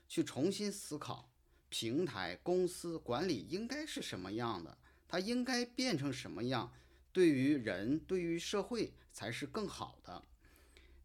[0.08, 1.30] 去重新思考
[1.70, 4.78] 平台公司管理应该是什么样的，
[5.08, 6.72] 它应该变成什么样，
[7.12, 10.24] 对于人对于社会才是更好的。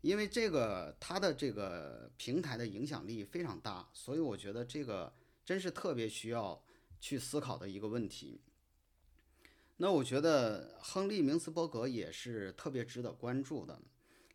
[0.02, 5.12] 因为这个它的这个平台的影响力非常大，所以我觉得这个
[5.44, 6.62] 真是特别需要
[7.00, 8.40] 去思考的一个问题。
[9.76, 13.80] 那我觉得亨利·明斯伯格也是特别值得关注的，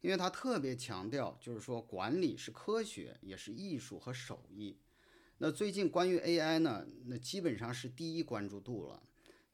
[0.01, 4.77] 因为他特别强调，就是说管理是科学，也是艺术和手艺。
[5.37, 9.03] 那最近关于 AI 呢，那基本上是第一关注度了。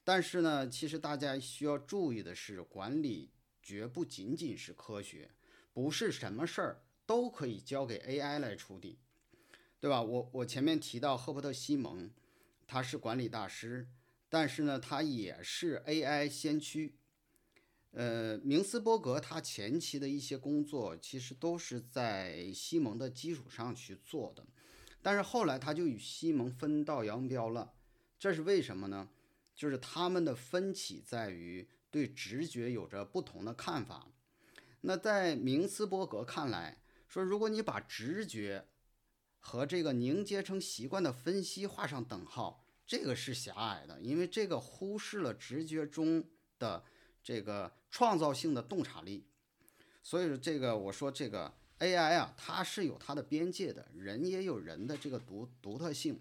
[0.04, 5.30] 但是呢，其实大家需要注意的是，管理绝不仅仅是科学。
[5.74, 9.00] 不是什么事儿都可以交给 AI 来处理，
[9.80, 10.02] 对吧？
[10.02, 12.10] 我我前面提到赫伯特·西蒙，
[12.68, 13.90] 他是管理大师，
[14.30, 16.96] 但是呢，他也是 AI 先驱。
[17.92, 24.46] 呃，明斯伯格他前期的一些工作其实都是在西蒙的基础上去做的，
[25.02, 27.74] 但是后来他就与西蒙分道扬镳了。
[28.18, 29.10] 这是为什么呢？
[29.54, 34.08] 就是他们的分歧在于对直觉有着不同的看法。
[34.86, 38.65] 那在明斯伯格看来，说如果你把直觉
[39.39, 46.22] 和这个凝结成习惯的分析画上等号，这个是狭隘的，因为这个忽视了直觉中
[46.60, 46.84] 的
[47.24, 49.26] 这个创造性的洞察力。
[50.02, 56.19] 所以，这个我说这个 AI 啊，它是有它的边界的，人也有人的这个独独特性。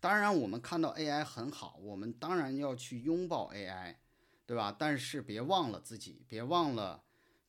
[0.00, 3.96] 当然，我们看到 AI 很好，我们当然要去拥抱 AI，
[4.44, 4.76] 对吧？
[4.78, 7.02] 但是别忘了自己，别忘了。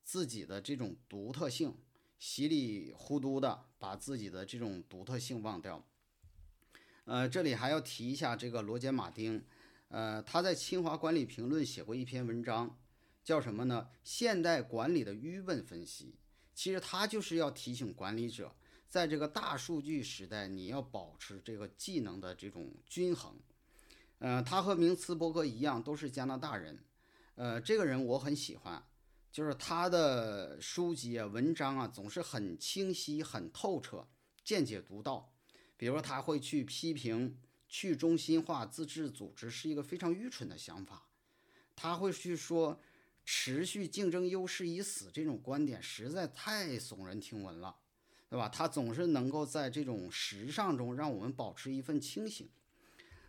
[0.03, 1.75] 自己的这种独特性，
[2.19, 5.85] 稀里糊涂的把自己的这种独特性忘掉。
[7.05, 9.43] 呃，这里还要提一下这个罗杰·马丁，
[9.89, 12.77] 呃，他在清华管理评论写过一篇文章，
[13.23, 13.89] 叫什么呢？
[14.03, 16.15] 现代管理的愚笨分析。
[16.53, 18.55] 其实他就是要提醒管理者，
[18.87, 23.35] 在这个大数据时代，你要保持这个技能的这种均衡。
[24.19, 26.79] 呃，他和明茨伯格一样，都是加拿大人。
[27.35, 28.81] 呃，这个人我很喜欢。
[29.33, 34.07] 就是他的书籍啊、文章啊，总是很清晰、很透彻，
[34.43, 35.33] 见解独到。
[35.75, 37.35] 比如他会去批评
[37.67, 41.07] 去中心化自治组织是一个非常愚蠢的想法，
[41.75, 42.79] 他会去说
[43.25, 47.75] 持续竞争优势已死这种观点实在太耸人听闻了，
[48.29, 48.47] 对吧？
[48.47, 52.47] 他总是能够在这种时尚中让我们保持一份清醒。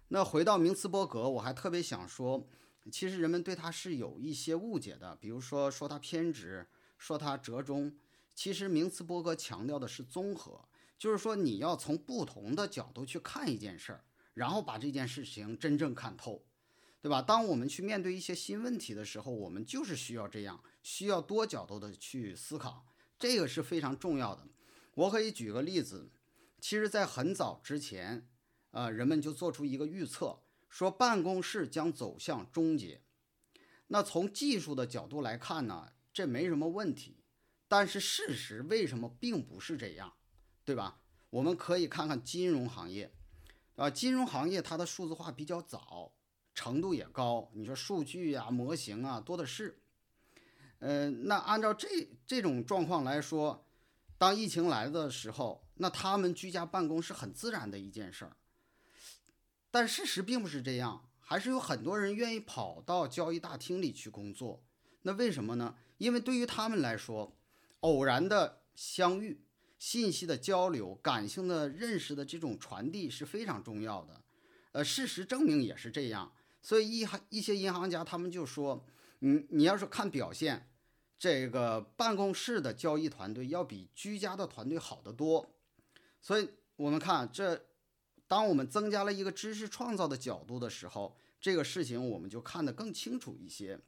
[0.08, 2.46] 那回到明茨伯格，我还特别想说。
[2.90, 6.66] 其实人们对他是有一些误解的，比如说说他偏执，
[6.98, 7.96] 说他折中。
[8.34, 10.68] 其实明茨伯格强调的是综合，
[10.98, 16.44] 就是说你要从不同的角度去看一件事儿，然后把这件事情真正看透，
[17.00, 17.22] 对吧？
[17.22, 22.84] 当我们去面对一些新问题的时候，我们就是需要这样，需要多角度的去思考，
[23.18, 24.46] 这个是非常重要的。
[24.94, 26.10] 我可以举个例子，
[26.60, 28.28] 其实，在很早之前，
[28.72, 30.40] 呃，人们就做出一个预测。
[30.74, 33.00] 说办公室将走向终结，
[33.86, 37.22] 那从技术的角度来看呢，这没什么问题。
[37.68, 40.14] 但是事实为什么并不是这样，
[40.64, 41.00] 对吧？
[41.30, 43.14] 我们可以看看金融行业，
[43.76, 46.12] 啊，金融行业它的数字化比较早，
[46.56, 49.80] 程度也高，你说数据啊、模型啊多的是。
[50.80, 51.88] 呃，那按照这
[52.26, 53.64] 这种状况来说，
[54.18, 58.36] 当疫情来的时候，那他们居家办公是很自然的一件事儿。
[59.74, 64.62] 但事实并不是这样，还是有很多人愿意跑到交易大厅里去工作。
[65.02, 65.74] 那为什么呢？
[65.98, 67.36] 因为对于他们来说，
[67.80, 69.42] 偶然的相遇、
[69.76, 74.22] 信息的交流、感性的认识的这种传递是非常重要的。
[74.70, 76.32] 呃，事实证明也是这样。
[76.62, 78.86] 所以一一些银行家他们就说，
[79.18, 80.68] 你你要是看表现，
[81.18, 85.50] 这个办公室的交易团队要比居家的团队好得多。
[86.22, 87.60] 所以我们看这。
[88.26, 93.78] 当我们增加了一个知识创造的角度的时候，这个事情我们就看得更清楚一些。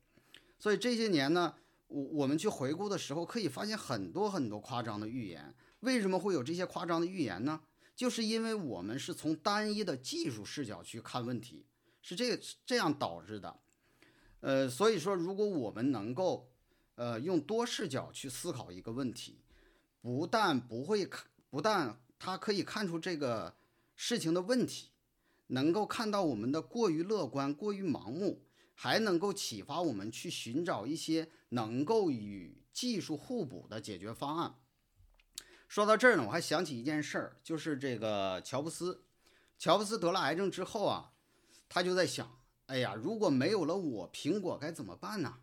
[0.58, 1.54] 所以这些年呢，
[1.88, 5.54] 我我们去回顾的时候，可以发现很多很多夸张的预言。
[5.80, 7.60] 为什么会有这些夸张的预言呢？
[7.94, 11.64] 就是因为我们是从单一的技术视角去看问题，
[12.02, 13.58] 是这这样导致的。
[14.40, 16.50] 呃，所以说，如果我们能够
[16.96, 19.40] 呃用多视角去思考一个问题，
[20.02, 23.54] 不但不会看，不但它可以看出这个。
[23.96, 24.90] 事情的问题，
[25.48, 34.54] 能够看到我们的过于乐观、过于盲目，还能够启发我们去寻找一些能够与技术互补的解决方案。
[35.66, 39.02] 说到这儿呢，我还想起一件事儿，就是这个乔布斯。
[39.58, 41.14] 乔布斯得了癌症之后啊，
[41.68, 45.38] 他就在想：哎呀，如果没有了我，苹果该怎么办呢？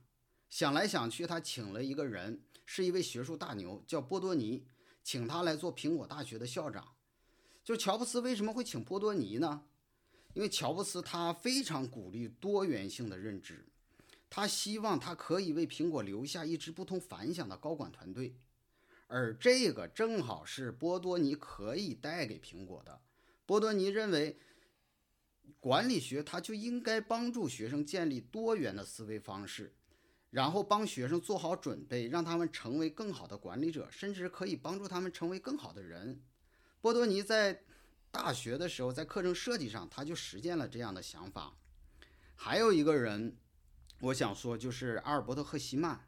[0.49, 4.67] 想来想去，他请了一个人，是一位学术大牛，叫波多尼，
[5.03, 6.93] 请他来做苹果大学的校长。
[7.63, 9.63] 就乔布斯为什么会请波多尼呢？
[10.33, 13.65] 因为乔布斯他非常鼓励多元性的认知，
[14.29, 18.35] 他希望他可以为苹果留下一支不同凡响的高管团队，
[19.07, 22.99] 而这个正好是波多尼可以带给苹果的。
[23.45, 24.37] 波多尼认为，
[25.59, 29.73] 管理学他就应该帮助学生建立多元的思维方式，
[30.31, 36.21] 然后帮学生做好准备，让他们成为更好的管理者，甚至可以帮助他们成为更好的人。
[36.83, 37.61] 波多尼在
[38.11, 41.55] 大学的时候，在课程设计上，他就实践了这样的想法。
[42.35, 43.37] 还有一个人，
[44.01, 46.05] 我想说就是阿尔伯特·赫希曼，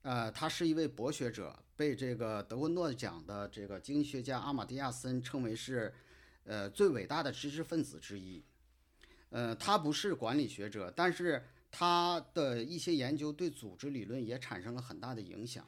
[0.00, 5.92] 呃，他是一位博学者，被这个德文诺奖的这个经济学家阿马蒂亚森称为是，
[6.44, 8.42] 呃，最伟大的知识分子之一。
[9.28, 15.66] 呃，他不是管理学者，但是他的一些研究对组织理论也产生了很大的影响。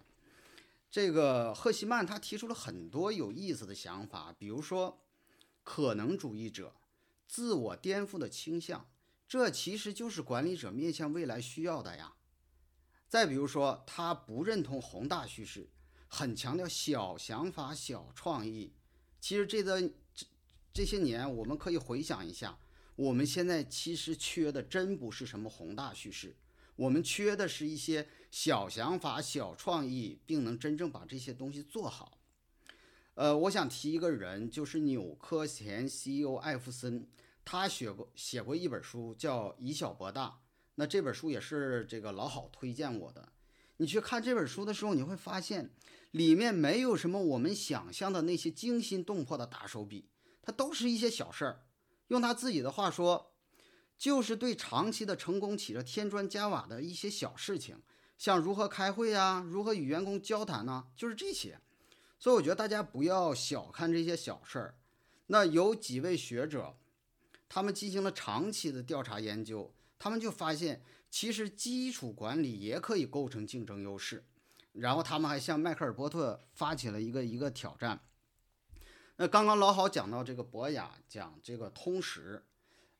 [0.90, 5.00] 这个赫希曼他提出了很多有意思的想法，比如说
[5.62, 6.74] 可能主义者、
[7.28, 8.90] 自我颠覆的倾向，
[9.28, 12.14] 这其实就是管理者面向未来需要的呀。
[13.08, 15.68] 再比如说，他不认同宏大叙事，
[16.08, 18.72] 很强调小想法、小创意。
[19.20, 20.26] 其实这个这
[20.72, 22.58] 这些年，我们可以回想一下，
[22.96, 26.36] 我们现在其实缺的真不是什么宏大叙事。
[26.80, 32.16] 我们缺的是一些小想法、小创意，并能真正把这些东西做好。
[33.16, 37.06] 呃，我想提一个人，就是纽科前 CEO 艾弗森，
[37.44, 40.28] 他写过写过一本书，叫《以小博大》。
[40.76, 43.28] 那这本书也是这个老好推荐我的。
[43.76, 45.74] 你去看这本书的时候，你会发现
[46.12, 50.08] 里面没有什么我们想象的那些惊心动魄的大手笔，
[50.40, 51.60] 它都是一些小事儿。
[52.08, 53.26] 用他自己的话说。
[54.00, 57.82] 就是对长期的成功起着添砖加瓦的一些小事情，
[58.16, 60.86] 像如何开会呀，如何与员工交谈呢？
[60.96, 61.60] 就是这些。
[62.18, 64.74] 所以我觉得大家不要小看这些小事儿。
[65.26, 66.74] 那有几位学者，
[67.46, 74.24] 他们进行了长期的调查研究，他们就发现，其实基础管理也可以构成竞争优势。
[74.72, 78.00] 然后他们还向迈克尔·波特发起了一个一个挑战。
[79.16, 82.42] 那刚刚老好讲到这个博雅讲这个通识。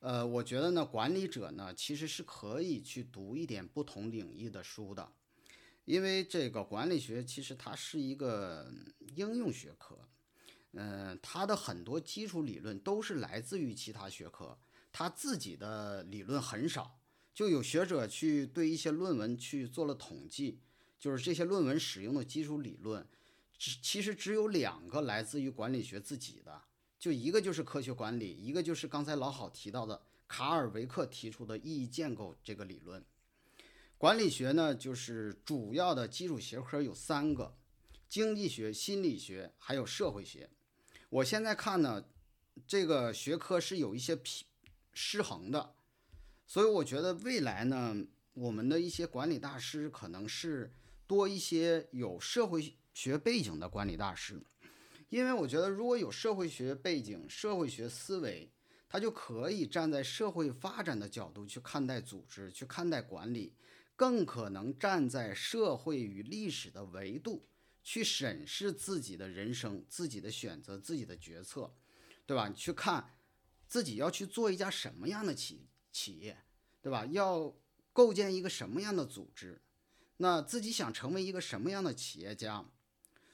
[0.00, 5.12] 呃，我觉得呢，管理者呢其实是可以去读一点不同领域的书的，
[5.84, 8.72] 因为这个管理学其实它是一个
[9.14, 9.98] 应用学科，
[10.72, 14.58] 嗯，它的很多基础理论都是来自于其他学科，
[14.90, 16.98] 它自己的理论很少。
[17.34, 20.60] 就有学者去对一些论文去做了统计，
[20.98, 23.06] 就是这些论文使用的基础理论，
[23.58, 26.62] 只其实只有两个来自于管理学自己的。
[27.00, 33.02] 就一个就是科学管理，一个就是刚才老好提到的卡尔维克提出的意义建构这个理论。
[33.96, 37.56] 管理学呢，就是主要的基础学科有三个：
[38.06, 40.50] 经济学、心理学还有社会学。
[41.08, 42.04] 我现在看呢，
[42.66, 44.46] 这个学科是有一些平
[44.92, 45.74] 失衡的，
[46.46, 47.96] 所以我觉得未来呢，
[48.34, 50.70] 我们的一些管理大师可能是
[51.06, 54.42] 多一些有社会学背景的管理大师。
[55.10, 58.50] 因为我觉得，如果有社会学背景、社会学思维，
[58.88, 63.52] 他就可以站在社会发展的角度去看待组织，去看待管理，
[63.96, 67.44] 更可能站在社会与历史的维度
[67.82, 71.74] 去审视自己的人生、自己的选择、自己的决策，
[72.24, 72.48] 对吧？
[72.50, 73.14] 去看
[73.66, 76.38] 自己要去做一家什么样的企企业，
[76.80, 77.04] 对吧？
[77.06, 77.52] 要
[77.92, 79.60] 构建一个什么样的组织，
[80.18, 82.64] 那自己想成为一个什么样的企业家？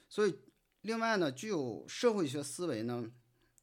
[0.09, 0.35] 所以，
[0.81, 3.11] 另外呢，具有社会学思维呢，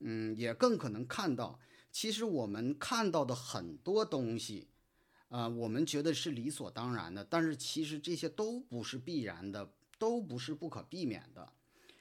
[0.01, 1.59] 嗯，也更可能看到。
[1.91, 4.69] 其实我们看到的很多东西，
[5.29, 11.53] 啊，我们觉得是理所当然的，但是其实这些都不是必然的，都不是不可避免的。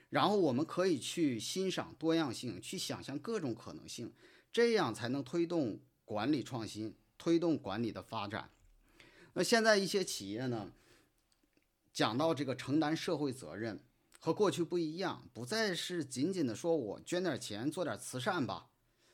[0.10, 4.12] 然后我们可以去欣赏多样性，去想象各种可能性，
[4.52, 8.50] 这样才能推动管理创新，推动管理的发展。
[9.34, 10.72] 那现在一些企业呢，
[11.92, 13.80] 讲到这个承担社会责任，
[14.24, 18.70] 和过去不一样，不再是仅仅的说我捐点钱做点慈善吧。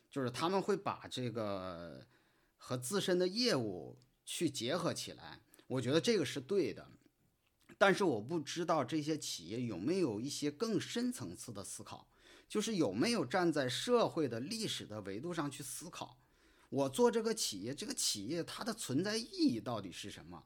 [0.07, 2.05] 就是他们会把这个
[2.57, 6.88] 和自身的业务去结合起来，我觉得这个是对的。
[7.76, 12.07] 但是我不知道这些企业有没有一些更深层次的思考，
[12.47, 16.20] 就是有没有站在社会的历史的维度上去思考，
[16.70, 20.43] 我做这个企业，这个企业它的存在意义到底是什么？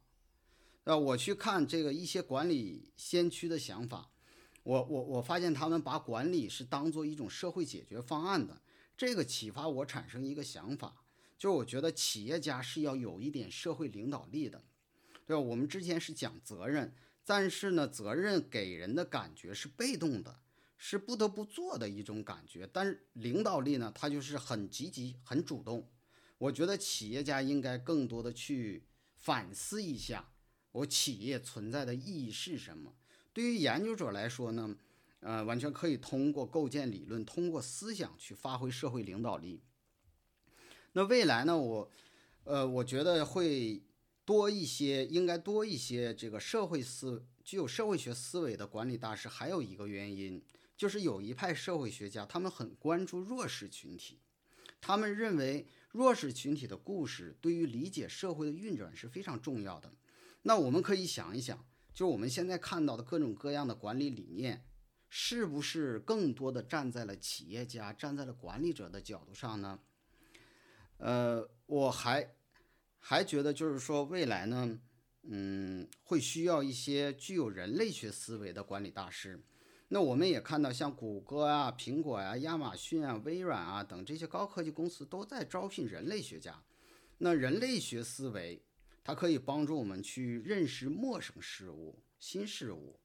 [0.85, 4.09] 呃，我去看这个一些管理先驱的想法，
[4.63, 8.61] 我我我发现他们把管理是当做一种社会解决方案的。
[8.95, 11.03] 这个启发我产生一个想法，
[11.37, 14.63] 就是我觉得企业家是要有一点社会领导力的，
[15.25, 15.39] 对吧？
[15.39, 16.93] 我们之前是讲责任，
[17.25, 20.39] 但是呢，责任给人的感觉是被动的，
[20.77, 22.69] 是不得不做的一种感觉。
[22.71, 25.89] 但是领导力呢，它就是很积极、很主动。
[26.37, 28.85] 我觉得企业家应该更多的去
[29.15, 30.31] 反思一下，
[30.71, 32.93] 我企业存在的意义是什么？
[33.33, 34.75] 对于研究者来说呢？
[35.21, 39.61] 呃，完全可以通过构建理论，通过思想去发挥社会领导力。
[40.91, 41.57] 那未来呢？
[41.57, 41.89] 我，
[42.43, 43.81] 呃，我觉得会
[44.25, 49.29] 多一些，应该多一些这个社会思、具有社会学思维的管理大师。
[49.29, 50.43] 还有一个原因，
[50.75, 54.19] 就是有一派社会学家，他们很关注弱势群体，
[54.81, 59.93] 他们认为弱势群体的故事对于理解社会的运转是非常重要的。
[60.41, 64.65] 那我们可以想一想，就是我们现在看到的各种各样的管理理念。
[65.15, 69.79] 是不是更多的站在了企业家、站在了管理者的角度上呢？
[70.97, 72.33] 呃，我还
[72.97, 74.79] 还觉得就是说未来呢，
[75.21, 79.39] 嗯，会需要一些具有人类学思维的管理大师。
[79.89, 86.63] 那我们也看到，像谷歌啊、苹果啊、亚马逊啊、微软啊等这些高科技公司都在招聘人类学家。
[87.19, 88.59] 那人类学思维，
[89.03, 92.99] 它可以帮助我们去认识陌生事物、新事物。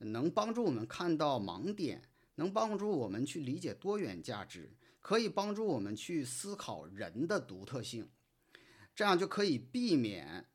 [0.00, 2.02] 能帮助我们看到盲点，
[2.36, 4.70] 能帮助我们去理解多元价值，
[5.00, 8.08] 可以帮助我们去思考人的独特性，
[8.94, 10.46] 这样就可以避免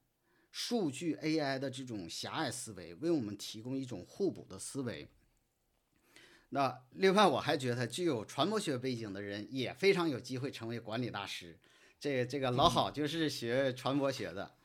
[0.49, 5.09] 数据 AI 的这种狭隘思维，为我们提供一种互补的思维。
[6.47, 11.59] 那另外，我还觉得具有传播学背景的人也非常有机会成为管理大师。
[11.99, 14.55] 这这个老好就是学传播学的，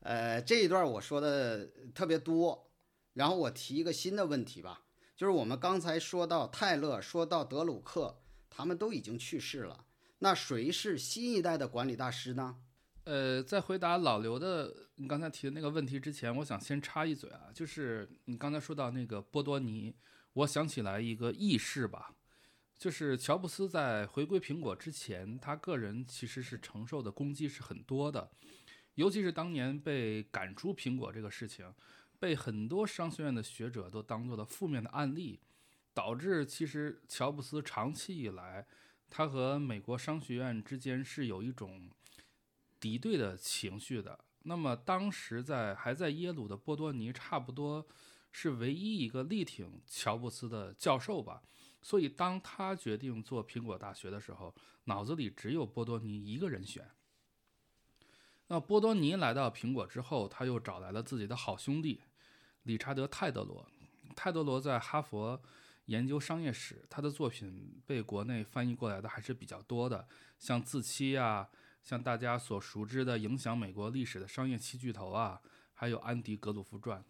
[0.00, 2.66] 呃，这一段我说的特别多。
[3.14, 4.84] 然后我提一个新的问题吧，
[5.16, 9.84] 就是我们刚才说到泰勒，说到德鲁克，他们都已经去世了，
[10.20, 12.58] 那谁是新一代的管理大师呢？
[13.02, 19.96] 呃，在回答老刘的你刚才提的那个问题之前，我想先插一嘴啊，就是你刚才说到那个波多尼，
[20.34, 22.14] 我想起来一个轶事吧，
[22.78, 28.30] 就是乔布斯在回归苹果之前，他个人其实是承受的攻击是很多的，
[28.94, 31.72] 尤其是当年被赶出苹果这个事情。
[32.18, 35.40] 被很多商学院的学者都当做了负面的案例，
[35.94, 38.66] 导致其实乔布斯长期以来，
[39.08, 41.88] 他和美国商学院之间是有一种
[42.78, 44.22] 敌对的情绪的。
[44.42, 47.86] 那么当时在还在耶鲁的波多尼，差不多
[48.32, 51.42] 是唯一一个力挺乔布斯的教授吧。
[51.80, 56.86] 所以当他决定做苹果大学的时候，脑子里只有波多尼一个人选。
[58.52, 62.00] 那波多尼来到苹果之后，他又找来了自己的好兄弟。
[62.64, 63.64] 理查德·泰德罗，
[64.16, 65.40] 泰德罗在哈佛
[65.84, 71.48] 研究商业史，他的作品被国内翻译过来的还是比较多的，像《自欺》啊，
[71.80, 75.40] 像大家所熟知的影响美国历史的商业七巨头啊，
[75.72, 77.00] 还有《安迪·格鲁夫传》。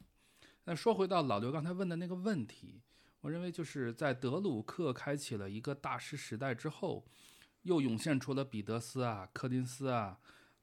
[0.65, 2.83] 那说回到老刘刚才问的那个问题，
[3.23, 7.07] 我认为就是在德鲁克开启了一个大师时代之后，
[7.63, 10.19] 又涌现出了彼得斯啊、柯林斯啊。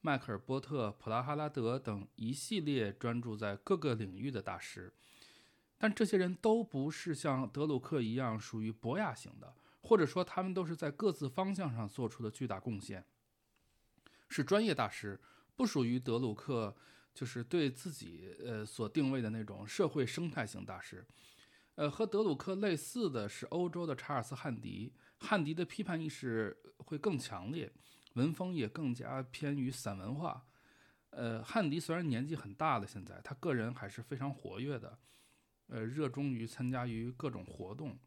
[0.08, 4.93] 迈克尔·波特、普拉哈拉德等一系列专注在各个领域的大师，
[5.78, 13.03] 但这些人都不是像德鲁克一样属于博雅型的，或者说他们都是在各自方向上做出的巨大贡献。
[14.30, 15.20] 是专业大师，
[15.58, 16.74] 不属于德鲁克，
[17.14, 21.05] 就是对自己呃所定位的那种社会生态型大师。
[21.76, 27.70] 呃，和德鲁克类似的是欧洲的查尔斯·汉迪，汉迪的批判意识会更强烈，
[28.18, 30.45] 文风也更加偏于散文化。
[31.11, 34.99] 呃，汉迪虽然年纪很大了，现在他个人还是非常活跃的，
[35.68, 37.97] 呃，热衷于参加于各种活动。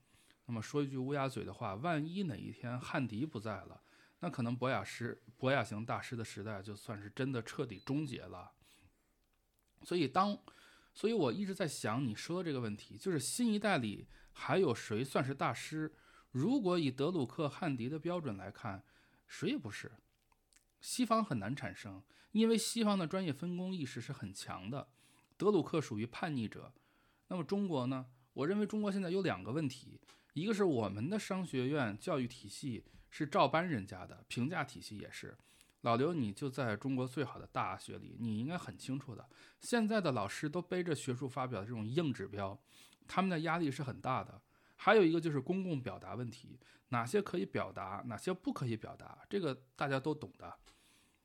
[0.44, 3.80] 那么说一句乌鸦嘴的话，万一哪一天汉迪不在了，
[4.18, 8.52] 那可能博雅师、博雅型大师的时代就算是真的彻底终结了。
[9.84, 10.38] 所以当。
[10.92, 15.94] 所以我一直在想你说的这个问题，就是新一代里还有谁算是大师？
[16.32, 18.82] 如果以德鲁克、汉迪的标准来看，
[19.30, 19.92] 谁也不是。
[20.80, 22.02] 西方很难产生，
[22.32, 24.88] 因为西方的专业分工意识是很强的。
[25.36, 26.74] 德鲁克属于叛逆者。
[27.28, 28.06] 那么中国呢？
[28.32, 30.00] 我认为中国现在有两个问题，
[30.34, 35.38] 一个是我们的商学院教育体系是照搬人家的，评价体系也是。
[35.82, 39.28] 老刘，你就在中国最好的大学里，你应该很清楚的。
[39.60, 42.60] 现在的老师都背着学术发表的这种硬指标，
[43.06, 44.42] 他们的压力是很大的。
[44.82, 46.58] 还有一个就是公共表达问题，
[46.88, 50.56] 哪些可以表达，哪些不可以表达，这个大家都懂的。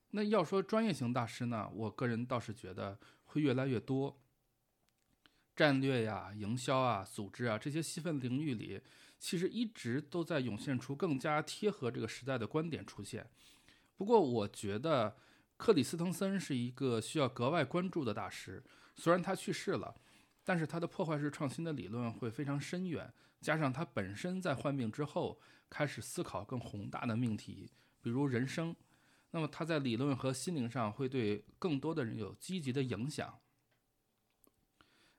[0.10, 4.20] 那要说专业型大师呢，我个人倒是觉得会越来越多。
[5.56, 8.82] 战略呀、营销啊、组织啊这些细分领域里，
[9.18, 13.26] 其实一直都在涌现出更加贴合这个时代的观点出现。
[13.96, 15.16] 不过，我觉得
[15.56, 18.62] 克里斯滕森是一个需要格外关注的大师。
[18.96, 19.96] 虽然他去世了，
[20.44, 23.10] 但是他的破坏式创新的理论会非常深远。
[23.46, 25.40] 加上他本身在患病之后
[25.70, 27.70] 开始思考更宏大的命题，
[28.02, 28.76] 比如人生，
[29.30, 33.38] 那么他在理论和心灵上会对更多的人有积极的影响。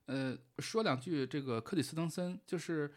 [0.06, 2.92] 呃，说两句这个克里斯滕森，就是。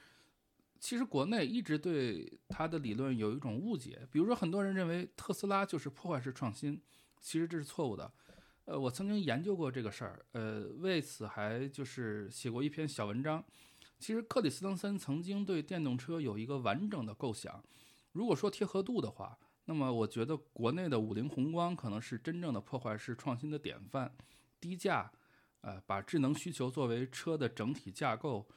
[0.82, 6.82] 其实国内一直对他的理论有一种误解，比如说很多人认为特斯拉就是破坏式创新，
[7.19, 8.09] 其实这是错误的。
[8.63, 13.43] 呃，我曾经研究过这个事儿，呃，为此还就是写过一篇小文章。
[13.99, 17.63] 其实克里斯滕森曾经对电动车有一个完整的构想。
[18.13, 24.11] 如果说贴合度的话，那么我觉得国内的五菱宏光可能是真正的破坏式创新的典范。
[24.59, 25.11] 低价，
[25.61, 28.47] 呃，把智能需求作为车的整体架构。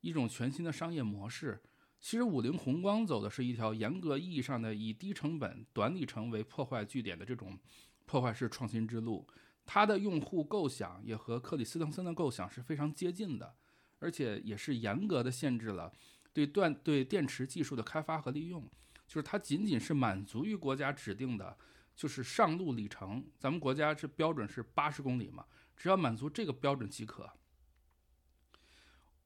[0.00, 1.60] 一种全新的商业模式。
[2.00, 7.58] 其实，五菱宏光走的是一条严格意义上的以低成本、短里程为破坏据点的这种
[8.06, 9.26] 破坏式创新之路。
[9.66, 13.56] 它的用户构想也和克里斯滕森的构想是非常接近的，
[13.98, 15.92] 而且也是严格的限制了
[16.32, 18.68] 对断对电池技术的开发和利用。
[19.06, 21.56] 就是它仅仅是满足于国家指定的，
[21.96, 23.24] 就是上路里程。
[23.38, 27.30] 咱们国家这标准是八十公里嘛，只要满足这个标准即可。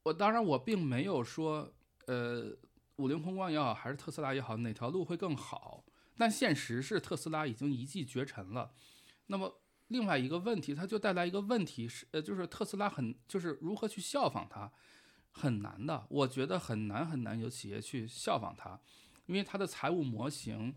[0.03, 1.73] 我当然，我并没有说，
[2.07, 2.55] 呃，
[2.95, 5.83] 五菱宏光也好，还是特斯拉也好，哪条路会更好。
[6.15, 8.73] 但现实是，特斯拉已经一骑绝尘了。
[9.27, 9.62] 那么，
[9.93, 14.69] 另外一个问题，它就带来一个问题是，呃，就是特斯拉很，就是如何去效仿它，
[15.31, 16.05] 很难的。
[16.09, 18.79] 我觉得很难很难有企业去效仿它，
[19.27, 20.75] 因为它的财务模型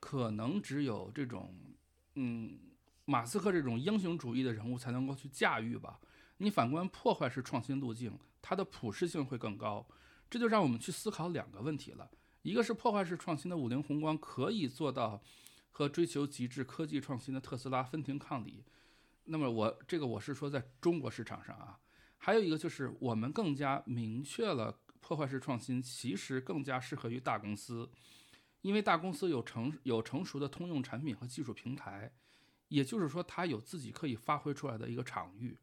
[0.00, 1.54] 可能只有这种，
[2.14, 2.58] 嗯，
[3.04, 6.00] 马斯克这种英雄主义的人物才能够去驾驭吧。
[6.38, 8.18] 你反观破坏式创新路径。
[8.48, 9.84] 它的普适性会更高，
[10.30, 12.08] 这就让我们去思考两个问题了。
[12.42, 15.20] 一个是破坏式创新的五菱宏光可以做到
[15.76, 18.64] 和追求极致科技创新的特斯拉分庭抗礼。
[19.24, 21.78] 那么我这个我是说在中国市场上啊，
[22.16, 27.90] 还有一个就是我们更加明确了破坏式创新其实更加适合于大公司，
[28.62, 32.10] 因为大公司有成有成熟的通用产品和技术平台，
[32.68, 35.58] 也就是说它有自己可以发挥出来的一个场域。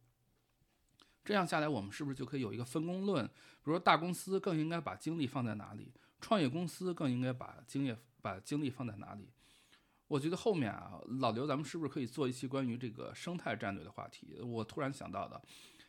[1.25, 3.25] 这样下来，我们是不是就可以有一个分工论？
[3.25, 3.31] 比
[3.63, 5.91] 如说，大公司更应该把精力放在哪里？
[6.21, 9.31] 创业公司更应该把经验、把精力放在哪里？
[10.07, 14.39] 我觉得后面啊，老刘，咱们是不是可以做一期关于这个生态战略的话题？
[14.41, 15.41] 我突然想到的，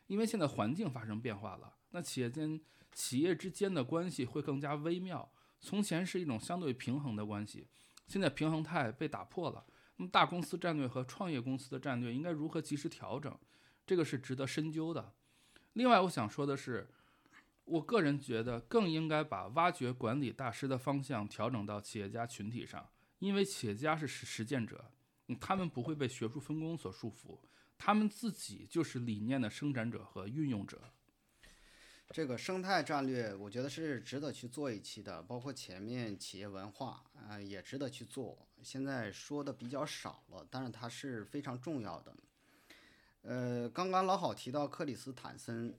[0.06, 2.60] 因为现在环境发生变化了，那企业间、
[2.92, 5.30] 企业之间的关系会更加微妙。
[5.60, 7.66] 从前是一种相对平衡的关系，
[8.06, 9.64] 现在平衡态被打破了。
[9.96, 13.36] 那么，大公司战略和创业公司的战略应该如何及时调整？
[13.86, 15.12] 这个是值得深究的。
[15.74, 16.88] 另外，我想说的是，
[17.64, 22.88] 我个人觉得更应该把挖掘管理大师的方向调整到企业家群体上，
[23.24, 24.84] 因为企业家是实实践者，
[25.40, 27.38] 他们不会被学术分工所束缚，
[27.78, 30.78] 他们自己就是理念的生产者和运用者。
[32.10, 38.46] 这个生态战略，我觉得是值得去做一期的，包括前面企业文化啊，也值得去做。
[38.62, 42.14] 现在说的比较少了，但是它是非常重要的。
[43.22, 45.74] 呃，刚刚老好提到克里斯坦森，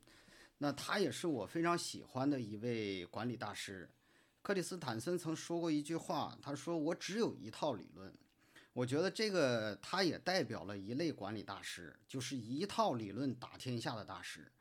[0.57, 3.87] 那他也是我非常喜欢的一位管理大师。
[4.45, 8.13] 克里斯坦森曾说过一句话，他说：“我只有一套理论，
[8.73, 14.51] 我觉得这个他也代表了一类管理大师，就是一套理论打天下的大师，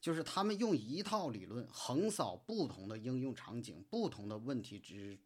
[0.00, 5.18] 就是他们用一套理论横扫不同的应用场景、不同的问题之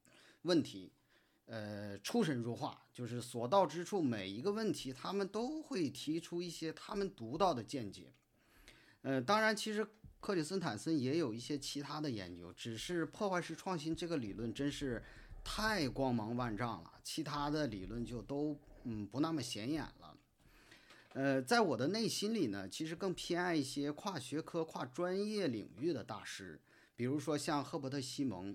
[0.43, 0.91] 问题，
[1.47, 8.13] 呃，出神入化，就是所到之处每一个问题，他们都会提出一些他们独到的见解。
[9.03, 9.87] 呃，当然，其实
[10.21, 15.03] 克里斯坦森也有一些其他的研究，只是破坏式创新这个理论真是。
[15.43, 18.55] 太光芒万丈了，其他的理论就都
[18.85, 20.15] 嗯不那么显眼了。
[21.15, 26.61] 呃，在我的内心里呢，其实更偏爱一些跨学科、跨专业领域的大师，
[26.95, 28.55] 比如说像赫伯特·西蒙，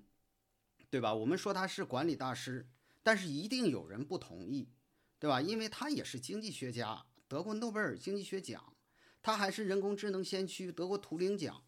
[0.91, 1.11] 对吧？
[1.11, 2.67] 我们说他是管理大师，
[3.01, 4.69] 但是一定有人不同意，
[5.17, 5.41] 对吧？
[5.41, 8.74] 因为他也是经济学家，得过诺贝尔经济学奖，
[9.25, 11.59] 他还是人工智能先驱，得过图灵奖，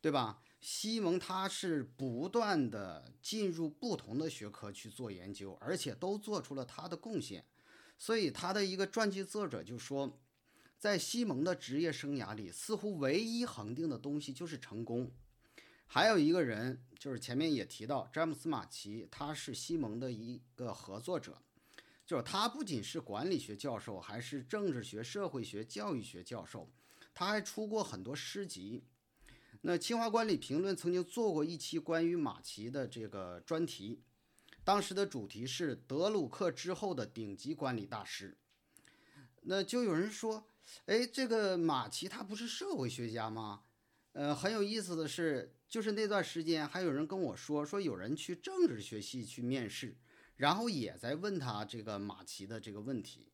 [0.00, 0.42] 对吧？
[0.60, 7.44] 西蒙他是不断的进入不同的学科去做研究，而且都做出了他的贡献。
[7.96, 10.18] 所以他的一个传记作者就说，
[10.76, 15.12] 在西蒙的职业生涯里，似乎唯一恒定的东西就是成功。
[15.86, 21.40] 还有一个人就是前面也提到詹姆斯马奇，他是西蒙的一个合作者，
[22.06, 26.70] 就是他不仅是管理学教授，还是政治学、社会学、教育学教授，
[27.14, 28.84] 他还出过很多诗集。
[29.62, 34.02] 那清华管理评论曾经做过一期关于马奇的这个专题，
[34.62, 38.36] 当时的主题是德鲁克之后的顶级管理大师。
[39.42, 40.46] 那就有人说，
[40.84, 43.62] 哎，这个马奇他不是社会学家吗？
[44.12, 49.96] 呃，很有意思的是，就是那段时间还有人跟我说，说有人去政治学系去面试，
[50.36, 53.26] 然后也在问他这个马奇的这个问题。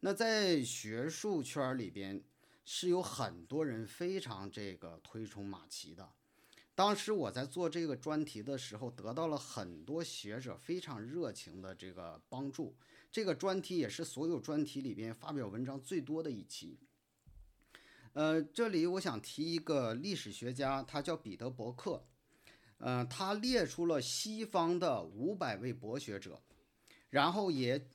[0.00, 2.22] 那在学术圈里边。
[2.70, 6.06] 是有很多人非常这个推崇马奇的。
[6.74, 12.76] 当时我在做这个专题的时候，得到了很多学者非常热情的这个帮助。
[13.10, 16.78] 这个专题也是所有专题里边发表文章最多的一期。
[18.12, 22.04] 呃，这里我想提一个历史学家，他叫彼得伯克。
[22.76, 26.38] 呃，他列出了西方的五百位博学者，
[27.10, 27.88] 然后也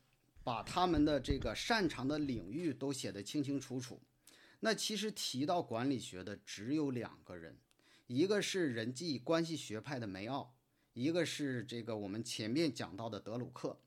[0.44, 4.02] 把他们的这个擅长的领域都写得清清楚楚。
[4.60, 7.58] 那其实提到管理学的只有两个人，
[8.08, 10.56] 一个是人际关系学派的梅奥，
[10.94, 13.78] 一个是这个我们前面讲到的德鲁克。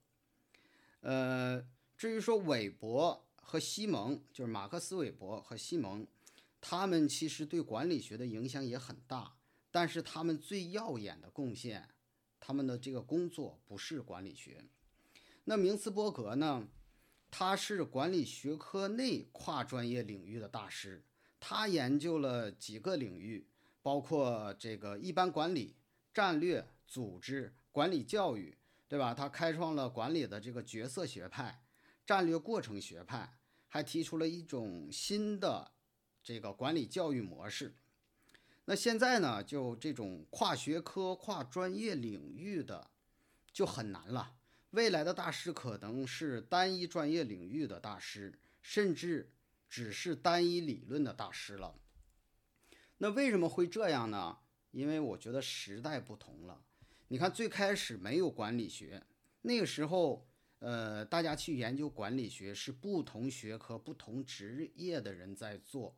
[1.00, 1.66] 呃，
[1.96, 6.06] 至于说韦伯和西蒙，就是马克思韦伯和西蒙，
[6.60, 9.36] 他们其实对管理学的影响也很大，
[9.70, 11.88] 但是他们最耀眼的贡献，
[12.38, 14.64] 他们的这个工作不是管理学。
[15.48, 16.66] 那明斯伯格呢？
[17.30, 21.04] 他是管理学科内跨专业领域的大师，
[21.38, 23.46] 他研究了几个领域，
[23.80, 25.76] 包括这个一般管理、
[26.12, 29.14] 战略、组织管理、教育，对吧？
[29.14, 31.62] 他开创了管理的这个角色学派、
[32.04, 33.38] 战略过程学派，
[33.68, 35.70] 还提出了一种新的
[36.24, 37.76] 这个管理教育模式。
[38.64, 42.90] 那现在呢，就这种跨学科、跨专业领域的
[43.52, 44.32] 就很难了。
[44.76, 49.32] 未来的大师可能是单一专业领域的大师，甚至
[49.70, 51.80] 只是单一理论的大师了。
[52.98, 54.36] 那为什么会这样呢？
[54.72, 56.62] 因为我觉得时代不同了。
[57.08, 59.02] 你看，最开始没有管理学，
[59.40, 65.96] 那个时候，呃，大家去研究管理学是不同学科、不同职业的人在做，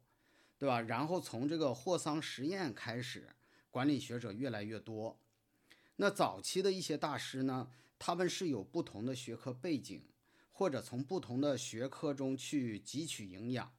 [0.57, 0.81] 对吧？
[0.83, 3.29] 然后从这个霍桑实验开始，
[3.73, 5.21] 管理学者越来越多。
[5.97, 7.69] 那早期的一些大师呢？
[7.99, 10.03] 他们是有不同的学科背景，
[10.53, 13.73] 或者从不同的学科中去汲取营养，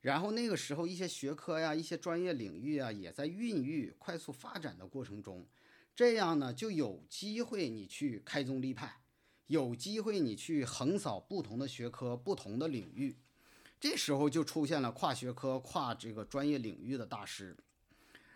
[0.00, 5.46] 然后那个时候一些学科呀、一些专业领域啊，也在孕育、快速发展的过程中，
[5.94, 9.00] 这样呢就有机会你去开宗立派，
[9.46, 13.16] 有机会你去横扫不同的学科、不同的领域，
[13.80, 17.56] 这时候就出现了跨学科、跨这个专业领域的大师，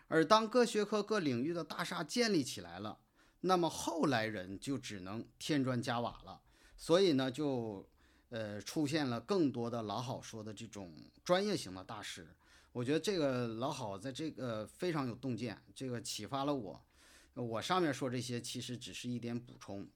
[0.08, 3.00] 而当各学科各领域的大厦建立起来了。
[3.40, 6.40] 那么后来人就只能添砖加瓦了，
[6.76, 7.88] 所以呢，就
[8.30, 10.92] 呃出现了更多的老好说的这种
[11.24, 12.26] 专业型的大师。
[12.72, 16.82] 我觉得这个老好在这个非常有洞见，这个启发了我。
[17.34, 19.88] 我上面说这些其实只是一点补充。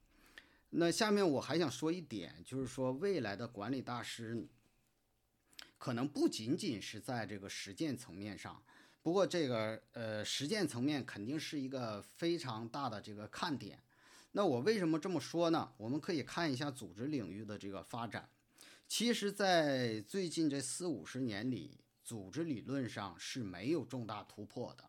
[0.70, 4.47] 那下面我还想说一点，就是说未来的管理大师
[5.78, 8.62] 可能不仅仅是在这个实践层面上。
[9.03, 13.82] 不过这个呃实践层面肯定是一个非常大的这个看点。
[14.32, 15.72] 那我为什么这么说呢？
[15.76, 18.28] 我们可以看一下组织领域的这个发展。
[18.86, 24.84] 其实，在最近这四五十年里，组织理论上是没有重大突破的。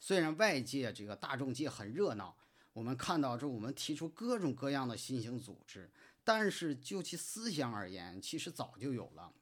[0.00, 2.36] 虽然外界这个大众界很热闹，
[2.72, 5.90] 我们看到这我们提出各种各样的新型组织，
[6.24, 9.32] 但是就其思想而言，其实早就有了。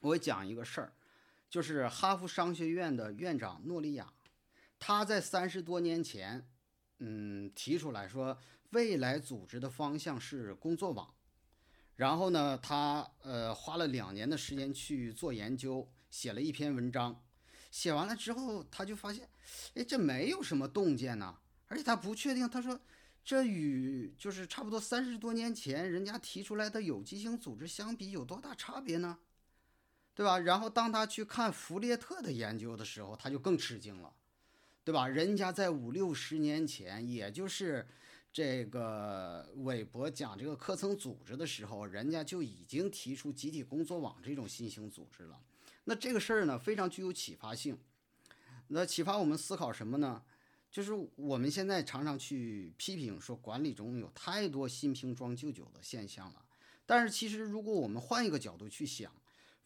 [0.00, 0.92] 我讲一个事儿，
[1.52, 4.10] 就是哈佛商学院的院长诺利亚，
[4.78, 6.48] 他在三十多年前，
[7.00, 8.38] 嗯，提出来说，
[8.70, 11.14] 未来组织的方向是工作网。
[11.96, 17.22] 然后呢，他呃花了两年的时间去做研究，写了一篇文章。
[17.70, 19.28] 写完了之后，他就发现，
[19.74, 21.36] 哎，这没有什么洞见呢。
[21.68, 22.80] 而且他不确定，他说，
[23.22, 29.18] 这与就是差不多三十多年前人家提出来的有机型组织相比，有多大差别呢？
[30.14, 30.38] 对吧？
[30.38, 34.12] 然后当他去看弗列特的研究的时候，他就更吃惊了，
[34.84, 35.08] 对吧？
[35.08, 37.86] 人家在五六十年前，也就是
[38.32, 45.40] 这个韦伯讲这个科层组织的时候，人家就已经提出集体工作网这种新型组织了。
[45.84, 47.78] 那这个事儿呢，非常具有启发性。
[48.68, 50.22] 那启发我们思考什么呢？
[50.70, 56.42] 就是我们现在常常去批评说管理中有太多新瓶装旧酒的现象了。
[56.86, 59.12] 但是其实如果我们换一个角度去想，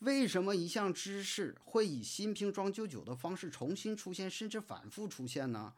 [0.01, 5.73] 为什么一项知识会以新瓶装旧酒的方式重新出现，甚至反复出现呢？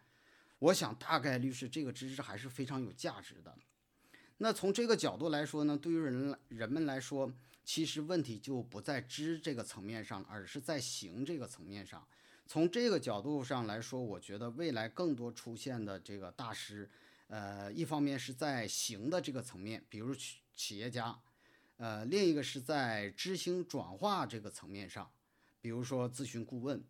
[0.58, 3.56] 我想大概率是这个知识还是非常有价值的。
[4.38, 7.32] 那从这个角度来说呢，对于人人们来说，
[7.64, 12.04] 其实问题就不在知这个层面上，而是在行这个层面上。
[12.44, 16.90] 从这个角度上来说，我觉得未来更多出现的这个大师，
[17.28, 21.16] 呃，一方面是在行的这个层面，比如企企业家。
[21.78, 25.08] 呃，另一个是在知行转化这个层面上，
[25.60, 26.84] 比如说咨询顾问。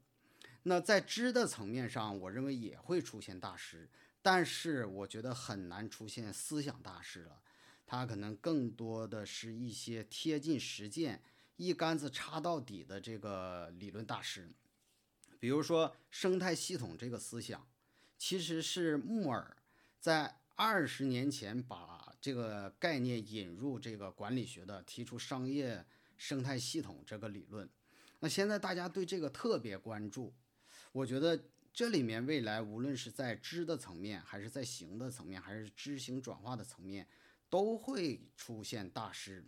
[0.63, 3.87] 那在知的层面上，我认为也会出现大师，
[4.23, 7.43] 但是我觉得很难出现思想大师了。
[7.87, 11.23] 他可能更多的是一些贴近实践、
[11.57, 14.51] 一竿子插到底的这个理论大师。
[15.39, 17.69] 比如说生态系统这个思想，
[18.17, 19.55] 其实是木尔
[20.01, 22.08] 在二十年前把。
[22.21, 25.85] 这个概念引入这个管理学的，提出商业
[26.17, 27.69] 生态系统这个理论。
[28.21, 30.35] 那现在大家对这个特别关注，
[30.91, 31.41] 我觉得
[31.73, 37.07] 这里面未来无论是在知的层面，还是在行的层面，还是知行转化的层面，
[37.49, 39.47] 都会出现大师。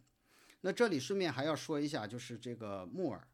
[0.60, 3.26] 那这里顺便还要说一下，就是这个穆尔，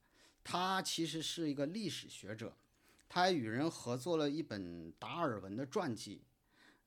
[0.42, 2.56] 他其实是一个历史学者，
[3.08, 6.22] 他还与人合作了一本达尔文的传记。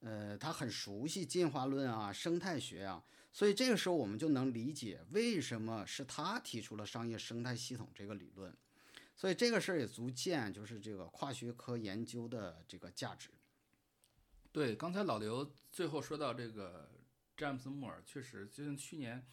[0.02, 8.56] 呃，他很熟悉进化论啊、生态学啊，所以这个时候我们就能理解为什么是他提出了商业生态系统这个理论。
[9.14, 13.30] 所以这个事儿也足见就是这个跨学科研究的这个价值。
[14.54, 16.90] 对，刚才老刘最后说到这个
[17.36, 19.28] 詹姆斯·穆尔，确实就像去年，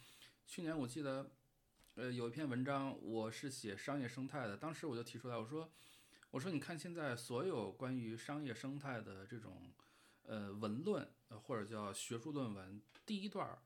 [0.45, 1.31] 去年我记得，
[1.95, 5.71] 呃，有一篇文章，我是写商业生态的，当时我就提出来，我说，
[6.31, 9.71] 我说你看现在所有关于商业生态的这种。
[10.27, 13.57] 呃，文论呃或者叫学术论文，第一段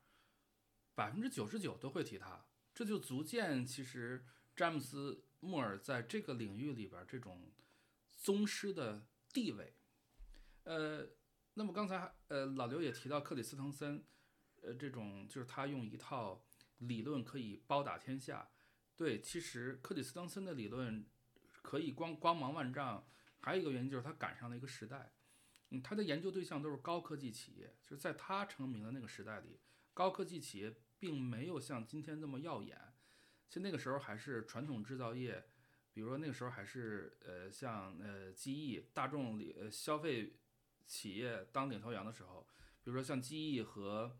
[0.95, 4.24] 百分之九十九都会提它，这就足见其实
[4.55, 7.51] 詹姆斯·穆尔在这个领域里边这种
[8.16, 9.76] 宗师的地位。
[10.66, 11.07] 呃，
[11.55, 14.05] 那么刚才呃老刘也提到克里斯滕森，
[14.62, 16.45] 呃这种就是他用一套
[16.78, 18.47] 理论可以包打天下。
[18.95, 21.03] 对，其实克里斯滕森的理论
[21.64, 23.07] 可以光光芒万丈，
[23.39, 25.12] 还有一个原因就是他赶上了一个时代。
[25.74, 29.57] 嗯，他的研究对象都是高科技企业，就是在他成名的那个时代里，
[29.93, 32.78] 高科技企业并没有像今天这么耀眼。
[33.47, 35.45] 其实那个时候还是传统制造业，
[35.93, 40.38] 比如说那个时候还是呃像呃机翼、大众里呃消费
[40.86, 42.45] 企业当领头羊的时候，
[42.84, 44.17] 比如说像机翼和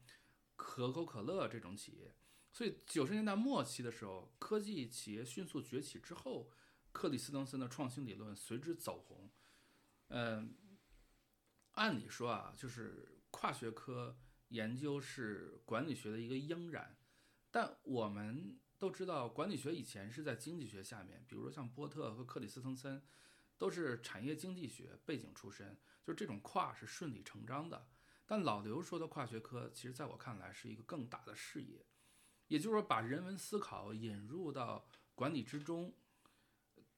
[0.56, 2.16] 可口可乐这种企业。
[2.54, 6.50] 所以九十年代末期的时候，科技企业迅速崛起之后，
[6.94, 9.30] 克里斯滕森的创新理论随之走红。
[10.08, 10.56] 嗯。
[11.72, 14.18] 按理说啊，就是跨学科
[14.50, 16.98] 研究是管理学的一个应然，
[17.50, 23.02] 但我们都知道，管理学以前是在经济学下面，比如说像波特和克里斯滕森，
[23.58, 27.88] 都是产业经济学背景出身，就这种跨是顺理成章的。
[28.26, 31.86] 但老刘说的跨学科，其实在我看来是一个更大的视野，
[32.48, 35.96] 也就是说把人文思考引入到管理之中。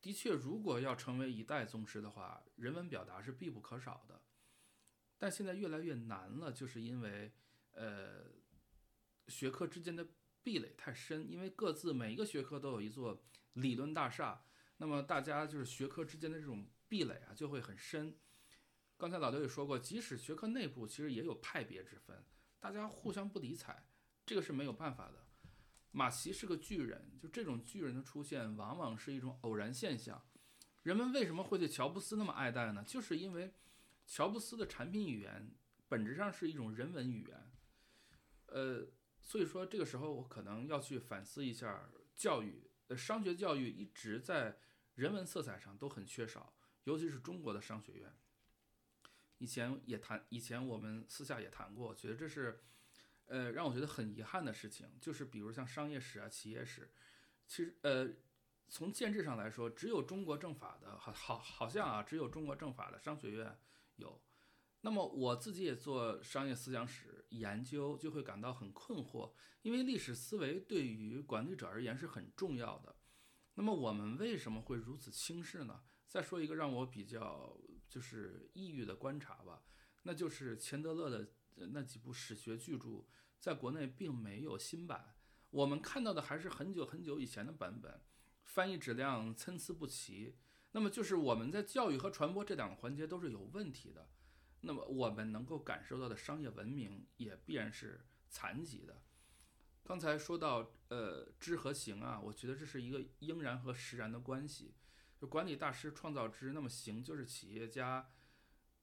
[0.01, 4.21] 的确，如果要成为一代宗师的话，人文表达是必不可少的。
[5.23, 7.31] 但现在越来越难了，就是因为，
[7.71, 8.25] 呃，
[9.29, 10.05] 学科之间的
[10.43, 14.43] 壁垒太深，因为各自每一个学科都有一座理论大厦，
[14.75, 18.17] 那么大家就是学科之间的这种壁垒啊就会很深。
[18.97, 22.21] 刚才老刘也说过，即使学科内部其实也有派别之分，
[22.59, 23.81] 大家互相不理睬，
[24.25, 25.25] 这个是没有办法的。
[25.91, 30.21] 马奇是个巨人，就这种巨人的出现往往是一种偶然现象。
[30.81, 32.83] 人们为什么会对乔布斯那么爱戴呢？
[32.85, 33.53] 就是因为。
[34.05, 35.55] 乔布斯的产品语言
[35.87, 37.51] 本质上是一种人文语言，
[38.47, 38.87] 呃，
[39.21, 44.57] 所以说这个时候我可能要去反思一下教育，呃，商学教育一直在
[44.95, 48.13] 人文色彩上都很缺少，尤其是中国的商学院。
[49.39, 52.63] 以前也谈，以前我们私下也谈过，觉得这是，
[53.25, 56.89] 呃，让我觉得很遗憾的事情，就是比如像商业史啊、企业史，
[57.45, 58.09] 其实呃，
[58.69, 63.59] 从建制上来说，只有中国政法的，好好好像啊，只有中国政法的商学院
[63.95, 64.21] 有。
[64.81, 72.95] 那么我自己也做商业思想史研究，就会感到很困惑，因为历史思维对于管理者而言是很重要的。
[73.55, 75.83] 那么我们为什么会如此轻视呢？
[76.07, 79.63] 再说一个让我比较就是抑郁的观察吧，
[80.01, 83.05] 那就是钱德勒的那几部史学巨著，
[83.39, 85.15] 在国内并没有新版，
[85.49, 88.01] 我们看到的还是很久很久以前的版本，
[88.43, 90.35] 翻译质量参差不齐。
[90.73, 94.09] 那么就是我们在教育和传播这两个环节都是有问题的。
[94.61, 99.01] 那么我们能够感受到的商业文明也必然是残疾的。
[99.83, 104.75] 刚才说到呃知和行啊，我觉得这是一个应然和实然的关系。
[105.17, 108.09] 就管理大师创造知，那么行就是企业家、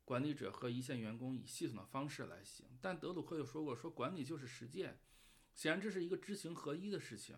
[0.04, 2.66] 管理者和一线员工以系统的方式来行。
[2.80, 5.00] 但德鲁克又说过，说管理就是实践，
[5.54, 7.36] 显然这是一个知行合一的事情。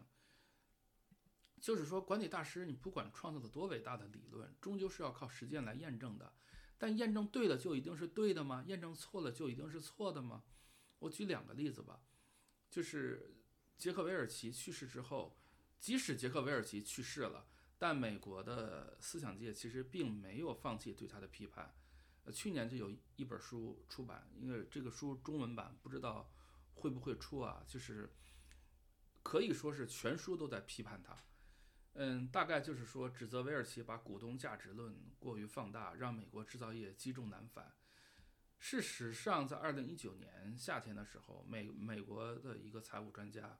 [1.63, 6.35] 就是说，管理大师你不管创造了多伟大的理论，终究是要靠实践来验证的。
[6.77, 8.65] 但验证对了就一定是对的吗？
[8.67, 10.43] 验证错了就一定是错的吗？
[10.99, 12.01] 我举两个例子吧，
[12.69, 13.37] 就是
[13.79, 15.39] 杰克韦尔奇去世之后，
[15.79, 17.47] 即使杰克韦尔奇去世了，
[17.79, 21.73] 但美国的思想界其实并没有放弃对他的批判。
[22.25, 26.29] 呃，去年就有一本书出版，因为这个书中文版不知道
[26.75, 28.13] 会不会出啊，就是
[29.23, 31.17] 可以说是全书都在批判他。
[31.95, 37.75] 嗯，大概就是说，指责韦尔奇把股东价值论过于放大，让美国制造业积重难返。
[38.59, 43.59] 事实上，在二零一九年夏天的时候，美美国的一个财务专家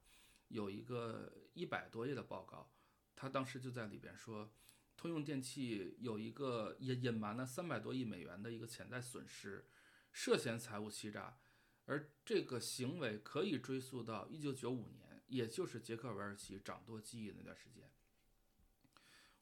[0.49, 2.73] 有一个一百多页的报告，
[3.15, 4.51] 他当时就在里边说，
[4.97, 9.67] 通用电气有一个隐隐瞒了三百多亿美元的一个潜在损失，
[10.11, 11.39] 涉嫌财务欺诈，
[11.85, 17.92] 而这个行为可以追溯到一九九五年，也就是杰克韦尔奇掌舵记忆那段时间。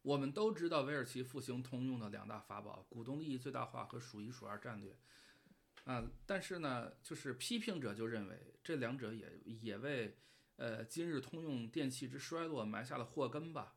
[0.02, 4.98] 我们都知道韦尔奇复兴通用的两大法宝：股东利益最大化和数一数二战略。
[5.84, 10.18] 啊，但是呢，就是批评者就认为这两者也也为
[10.56, 13.76] 呃今日通用电气之衰落埋下了祸根吧。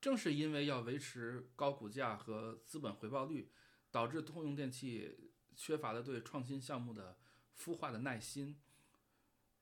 [0.00, 3.50] 正是因为要维持高股价和资本回报率，
[3.90, 7.18] 导致通用电气缺乏了对创新项目的
[7.56, 8.60] 孵化的耐心。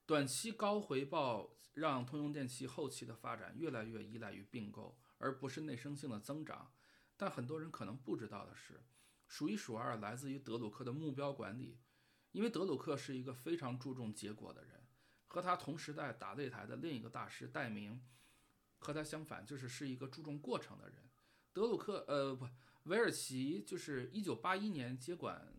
[0.04, 4.98] 短期高回报让通用电气后期的发展越来越依赖于并购。
[5.22, 6.72] 而不是内生性的增长，
[7.16, 8.82] 但很多人可能不知道的是，
[9.28, 11.78] 数一数二来自于德鲁克的目标管理，
[12.32, 14.88] 因为德鲁克是一个非常注重结果的人，
[15.28, 18.04] 和他同时代打擂台的另一个大师戴明，
[18.78, 21.08] 和他相反，就是是一个注重过程的人。
[21.52, 22.48] 德鲁克，呃，不，
[22.84, 25.54] 韦尔奇就是一九八一年接管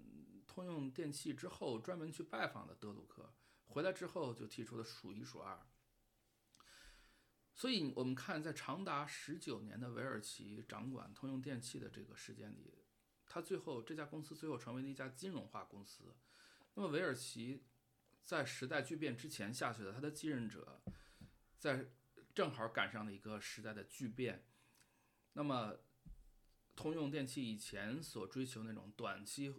[0.46, 3.34] 通用电气之后，专门去拜访了德鲁克，
[3.68, 5.66] 回来之后就提出了数一数二。
[7.56, 12.74] 所以，我们看，在长达十九年的韦尔奇掌管通用电气的这个时间里，
[13.28, 16.16] 他最后这家公司最后成为了一家金融化公司。
[16.74, 17.64] 那么，韦尔奇
[18.24, 20.82] 在时代巨变之前下去的，他的继任者
[21.60, 21.92] 在
[22.34, 24.48] 正好赶上了一个时代的巨变。
[25.34, 25.78] 那么，
[26.76, 29.54] 通用电气以前所追求那种短期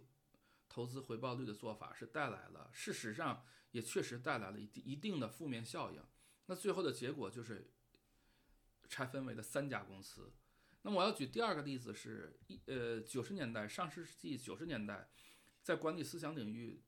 [0.67, 6.03] 投资回报率的做法，是带来了，事实上也确实带来了一一定的负面效应。
[6.47, 7.71] 那最后的结果就是。
[8.95, 10.31] 拆分为了三家公司。
[10.83, 15.09] 那么我要举第二个例子是，一呃九十年代上世纪九十年代，
[15.61, 16.81] 在管理思想领域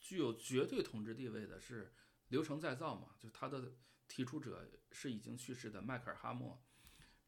[0.00, 1.92] 具有绝对统治地位的是
[2.28, 3.74] 流程再造嘛，就它的
[4.08, 6.64] 提出者是已经去世的迈克尔哈默。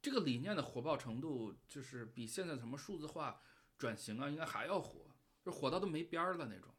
[0.01, 3.43] 这个理念的火爆程度，就是比现在什么数字化
[3.77, 6.75] 转型啊，应该还要火，就火到都没边儿了那种。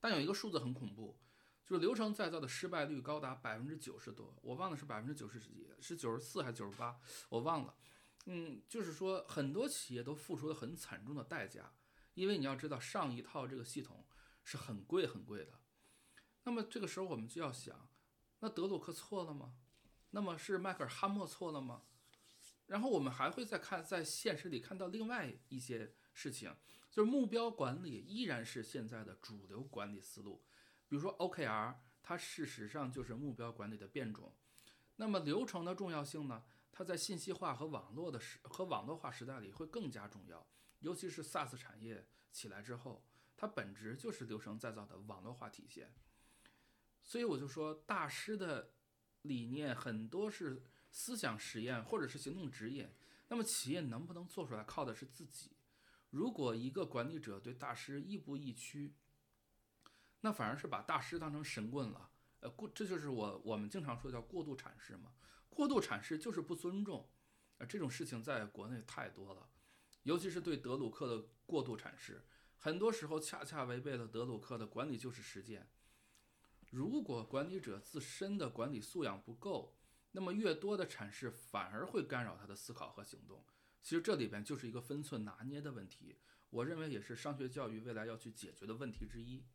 [0.00, 1.20] 但有一个数字很恐怖。
[1.66, 6.96] 就是流程再造的失败率高达百分之九十多，我忘了是百分之九十几，是九十四还是九十八，
[7.28, 7.74] 我忘了。
[8.26, 11.72] 嗯，就是说很多企业都付出了很惨重的代价，
[12.14, 14.06] 因为你要知道上一套这个系统
[14.44, 15.60] 是很贵很贵的。
[16.44, 17.88] 那么这个时候我们就要想，
[18.38, 19.56] 那德鲁克错了吗？
[20.10, 21.82] 那么是迈克尔哈默错了吗？
[22.66, 26.54] 然后我们还会再看在现实里看到另外一些事情，
[26.90, 30.44] 就是目标管理依然是现在的主流管理思路。
[30.88, 34.32] 比如说 OKR，它事实上就是目标管理的变种。
[34.96, 36.44] 那么流程的重要性呢？
[36.72, 40.46] 它在信息化和网络的时和网络化时代里会更加重要，
[40.80, 43.02] 尤其是 SaaS 产业起来之后，
[43.34, 45.92] 它本质就是流程再造的网络化体现。
[47.02, 48.72] 所以我就说，大师的
[49.22, 52.90] 理念很多是思想实验或者是行动指引。
[53.28, 55.56] 那么企业能不能做出来，靠的是自己。
[56.10, 58.94] 如果一个管理者对大师亦步亦趋，
[60.26, 62.10] 那反而是把大师当成神棍了。
[62.40, 65.12] 呃，过这就是我我们经常说叫过度阐释嘛。
[65.48, 67.08] 过度阐释就是不尊重。
[67.58, 69.48] 呃，这种事情在国内太多了，
[70.02, 75.70] 尤其是对德鲁克的过度阐释，很多时候恰恰违背了德鲁克的管理就是实践。
[76.70, 79.78] 如果管理者自身的管理素养不够，
[80.10, 83.46] 那么越多的阐释反而会干扰他的思考和行动。
[83.80, 86.18] 其实这里边就是一个分寸拿捏的问题，
[86.50, 89.46] 我认为也是商学教育未来要去解决的问题之一。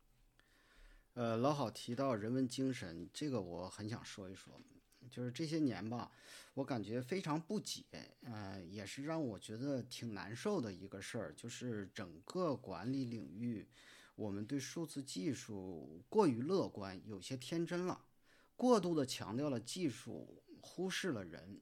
[1.14, 4.58] 呃，老好提到人文精神，这个我很想说一说。
[5.10, 6.10] 就是这些年吧，
[6.54, 7.84] 我感觉非常不解，
[8.22, 13.68] 呃，也是让我觉得挺难受的一个事儿，就是整个管理领域，
[14.14, 18.06] 我们对数字技术过于乐观，有些天真了，
[18.56, 21.60] 过度的强调了技术，忽视了人。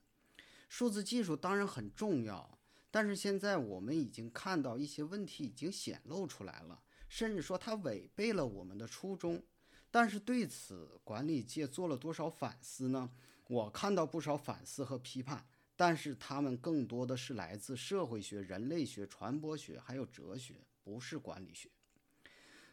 [0.69, 2.57] 数字技术当然很重要，
[2.89, 6.81] 但是现在我们已经看到一些问题已经显露出来了，
[7.11, 9.43] 甚至说它违背了我们的初衷。
[9.91, 13.11] 但是对此，管理界做了多少反思呢？
[13.49, 15.45] 我看到不少反思和批判，
[15.75, 20.55] 但是他们更多的是来自社会学、人类学、传播学，还有哲学，
[20.85, 21.69] 不是管理学。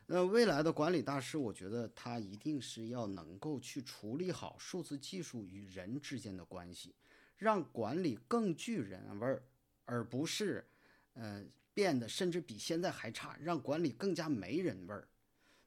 [0.06, 6.94] 那未来的管理大师，我觉得他一定是要能够去处理好数字技术与人之间的关系，
[7.36, 9.44] 让管理更具人味儿，
[9.86, 10.66] 而不是，
[11.14, 11.44] 呃，
[11.78, 15.08] 变得甚至比现在还差，让管理更加没人味儿，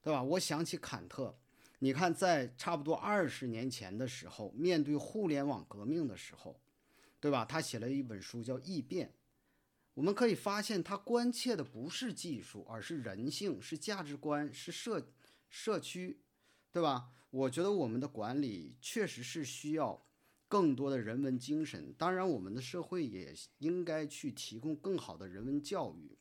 [0.02, 0.20] 对吧？
[0.20, 1.38] 我想起坎特。
[1.78, 6.60] 你看，在差不多二十年前的时候，面对互联网革命的时候，
[7.20, 7.44] 对吧？
[7.44, 9.06] 他写了一本书叫《异变》。
[9.94, 15.06] 我们可以发现，他关切的不是技术，而是人性，是价值观，是社
[15.48, 16.18] 社区，
[16.72, 17.10] 对吧？
[17.30, 20.04] 我觉得我们的管理确实是需要
[20.50, 21.94] 更多的人文精神。
[21.96, 26.18] 当然，我们的社会也应该去提供更好的人文教育。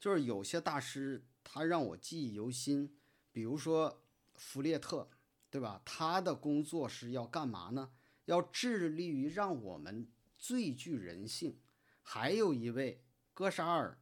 [0.00, 2.92] 就是有些大师，他让我记忆犹新，
[3.30, 4.02] 比如说。
[4.40, 5.10] 弗列特，
[5.50, 5.82] 对吧？
[5.84, 7.90] 他的工作是要干嘛呢？
[8.26, 10.06] 要致力于让我们
[10.38, 11.58] 最具人性。
[12.04, 13.02] 还有一位
[13.34, 13.98] 戈沙尔，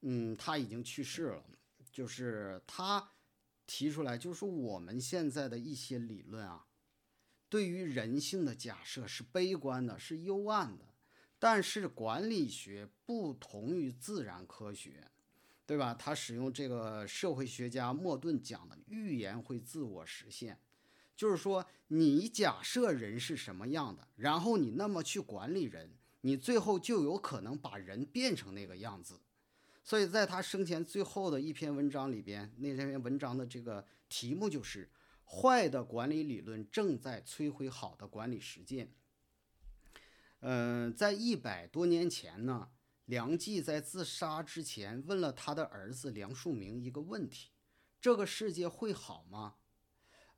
[0.00, 1.44] 嗯，他已经去世了。
[1.92, 3.06] 就是他
[3.66, 6.64] 提出来，就是我们现在的一些理论啊，
[7.54, 10.84] 对于人性的假设是悲观的，是幽暗的。
[11.38, 15.08] 但是管理学不同于自然科学。
[15.66, 15.94] 对吧？
[15.94, 20.58] 他使用这个社会学家莫顿讲的预言会自我实现，
[21.16, 25.90] 就是说，你假设人是什么样的，然后你那么去管理人，
[26.20, 29.18] 你最后就有可能把人变成那个样子。
[29.82, 34.86] 所以在他生前最后的一篇文章里边，那篇文章的这个题目就是
[35.24, 38.94] “坏的管理理论正在摧毁好的管理实践”。
[40.40, 42.70] 嗯，在一百多年前呢。
[43.06, 47.50] 梁冀在自杀之前问了他的儿子梁漱溟一个问题
[48.00, 49.56] ：“这个世界会好吗？”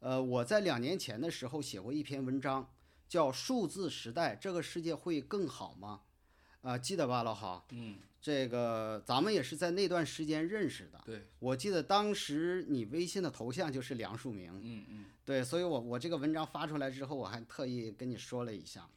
[0.03, 2.74] 呃，我在两年前的时候写过一篇文章，
[3.09, 6.03] 叫《数字时代，这个世界会更好吗？》
[6.68, 7.64] 啊，记得吧，老郝？
[7.70, 11.00] 嗯，这个咱们也是在那段时间认识的。
[11.06, 14.50] 对，我记得当时你微信的头像就是梁漱溟。
[14.60, 15.04] 嗯嗯。
[15.24, 18.90] 对，所以我我这个文章发出来之后，我还特意跟你说了一下。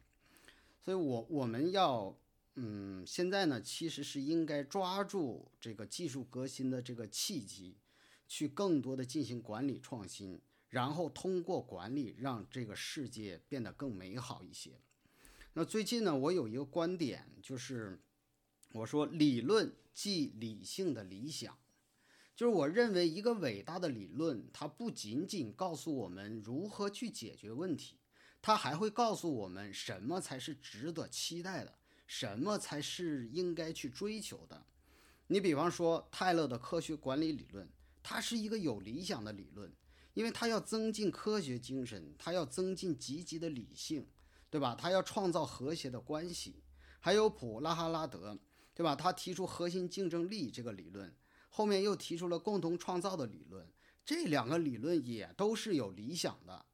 [0.82, 2.18] 所以我我们要。
[2.62, 7.78] 嗯，现在呢，其实是应该抓住这个技术革新的这个契机，
[8.28, 14.72] 去更多的进行管理创新，然后通过管理让这个世界变得更美好一些。
[15.54, 17.98] 那最近呢，我有一个观点，就是
[18.72, 21.58] 我说理论即理性的理想，
[22.36, 27.98] 就是我认为一个伟大的理论，它不仅仅告诉我们如何去解决问题，
[28.42, 31.76] 它还会告诉我们什么才是值得期待的。
[32.12, 34.66] 什么才是应该去追求的？
[35.28, 37.70] 你比方说泰勒的科学管理理论，
[38.02, 39.72] 它是一个有理想的理论，
[40.16, 44.08] 因为它要增进科学精神，它要增进积极的理性，
[44.50, 44.74] 对吧？
[44.74, 46.64] 它要创造和谐的关系。
[47.00, 48.40] 还有普拉哈拉德，
[48.80, 48.96] 对吧？
[48.96, 51.14] 他提出核心竞争力这个理论，
[51.50, 53.68] 后面又提出了共同创造的理论，
[54.06, 56.66] 这两个理论也都是有理想的，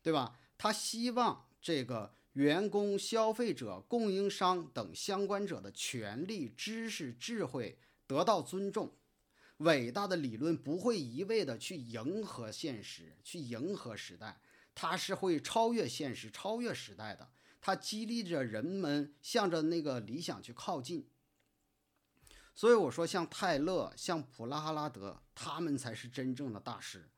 [0.00, 0.38] 对吧？
[0.56, 2.14] 他希望这个。
[2.34, 7.76] 员工、消费者、供应商等相关者的权利、知识、智慧
[8.06, 8.94] 得到尊重。
[9.56, 14.40] 伟大的理论不会一味的去迎合现实、去迎合时代，
[14.76, 17.28] 它是会超越现实、超越时代的。
[17.60, 21.04] 它激励着人们向着那个理想去靠近。
[22.60, 27.08] 所以我说，像泰勒、像普拉哈拉德，他们才是真正的大师。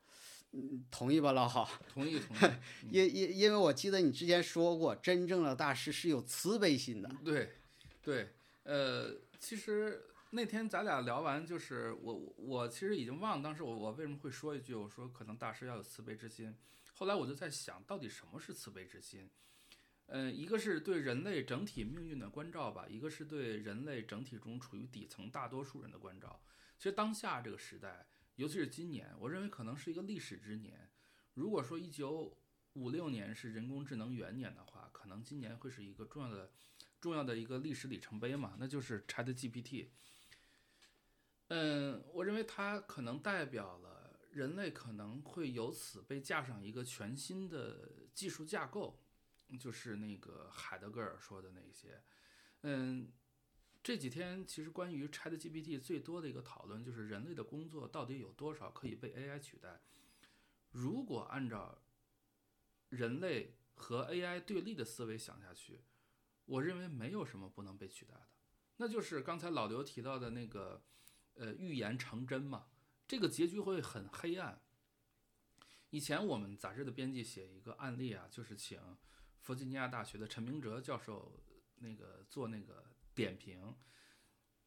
[0.53, 1.69] 嗯同意吧，老郝？
[1.89, 2.53] 同意 同意。
[2.93, 7.11] 因因因为我记得你之前说过，真正的大师是有慈悲心的。
[7.25, 7.57] 对，
[8.01, 8.33] 对，
[8.63, 16.55] 呃，其实那天咱俩聊完，就是我我其实已经忘了当时我我为什么会说一句，我说可能大师要有慈悲之心。
[16.95, 19.29] 后来我就在想到底什么是慈悲之心？
[20.15, 26.45] 嗯，一个是对人类整体命运的关照吧，一个是对人类整体中处于底层大多数人的关照。
[26.77, 28.07] 其实当下这个时代，
[28.37, 30.91] 尤其是今年，我认为可能是一个历史之年。
[31.33, 32.37] 如果说一九
[32.75, 36.53] 五六年是人工智能元年的话，可能今年会是一个重要的、
[37.01, 39.89] 重要的一个历史里程碑嘛，那就是 ChatGPT。
[41.49, 49.02] 嗯，我认为它可能代表了人类可能会由此被架上一个全新的技术架构。
[49.59, 52.03] 就是那个海德格尔说的那些，
[52.63, 53.13] 嗯，
[53.83, 59.81] 这几天其实关于 ChatGPT 最多的一个讨论就是人类的工作到底有多少可以被 AI 取代？
[60.71, 61.83] 如果按照
[62.89, 65.81] 人类和 AI 对立的思维想下去，
[66.45, 68.29] 我认为没有什么不能被取代的，
[68.77, 70.83] 那就是刚才老刘提到的那个，
[71.35, 72.69] 呃，预言成真嘛，
[73.07, 74.63] 这个结局会很黑暗。
[75.91, 78.81] 以前我们杂志的编辑写一个案例啊，就是请。
[79.43, 81.37] 弗吉尼亚大学的陈明哲教授
[81.79, 83.75] 那个做那个点评，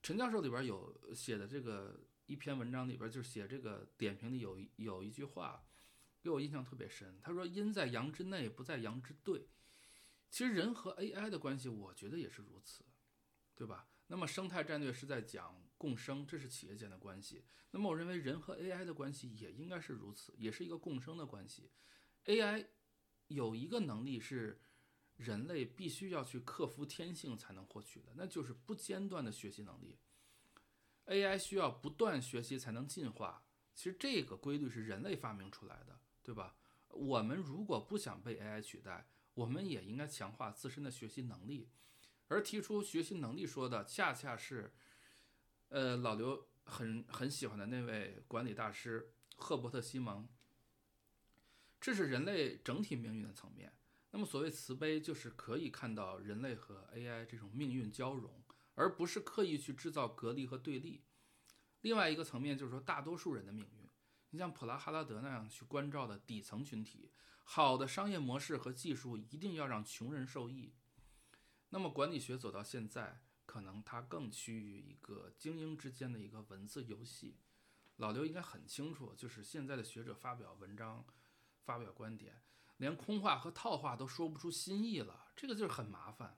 [0.04, 5.66] 陈教授里边有写的这个一篇文章里边就是写这个点评里有有一句话，
[6.22, 7.18] 给我印象特别深。
[7.22, 9.48] 他说：“阴在阳之内，不在阳之对。”
[10.30, 12.84] 其实人和 AI 的关系，我觉得也是如此，
[13.56, 13.88] 对吧？
[14.08, 17.46] 那么生态战略是在讲共生，这是企业间的关系。
[17.72, 21.72] 那么我认为人和 AI 的关系也应该是如此，也是一个共生的关系。
[22.26, 22.68] AI
[23.28, 24.62] 有一个能力是。
[25.18, 29.98] 人类必须要去克服天性才能获取的，那就是不间断的学习能力。
[31.06, 33.44] AI 需要不断学习才能进化，
[33.74, 36.56] 其实这个规律是人类发明出来的，对吧？
[36.90, 41.70] 我们如果不想被 AI 取代，我们也应该强化自身的学习能力。
[42.28, 44.74] 而提出学习能力说的，恰恰是，
[45.70, 50.28] 呃，老刘很很喜欢的那位管理大师赫伯特·西蒙。
[51.80, 53.72] 这是人类整体命运的层面。
[54.16, 58.42] 那么，所谓慈悲，就是可以看到人类和 AI 这种命运交融，
[58.76, 61.04] 而不是刻意去制造隔离和对立。
[61.82, 63.90] 另外一个层面就是说，大多数人的命运，
[64.30, 67.12] 你像普拉哈拉德那样去关照的底层群体，
[67.44, 70.74] 好的商业模式和技术一定要让穷人受益。
[71.72, 77.42] 那么，管理学走到现在，可能它更趋于一个精英之间的一个文字游戏。
[77.98, 81.06] 老刘应该很清楚，就是现在的学者发表文章、
[81.66, 82.42] 发表观点。
[82.78, 86.38] 连空话和套话都说不出新意了，这个就是很麻烦。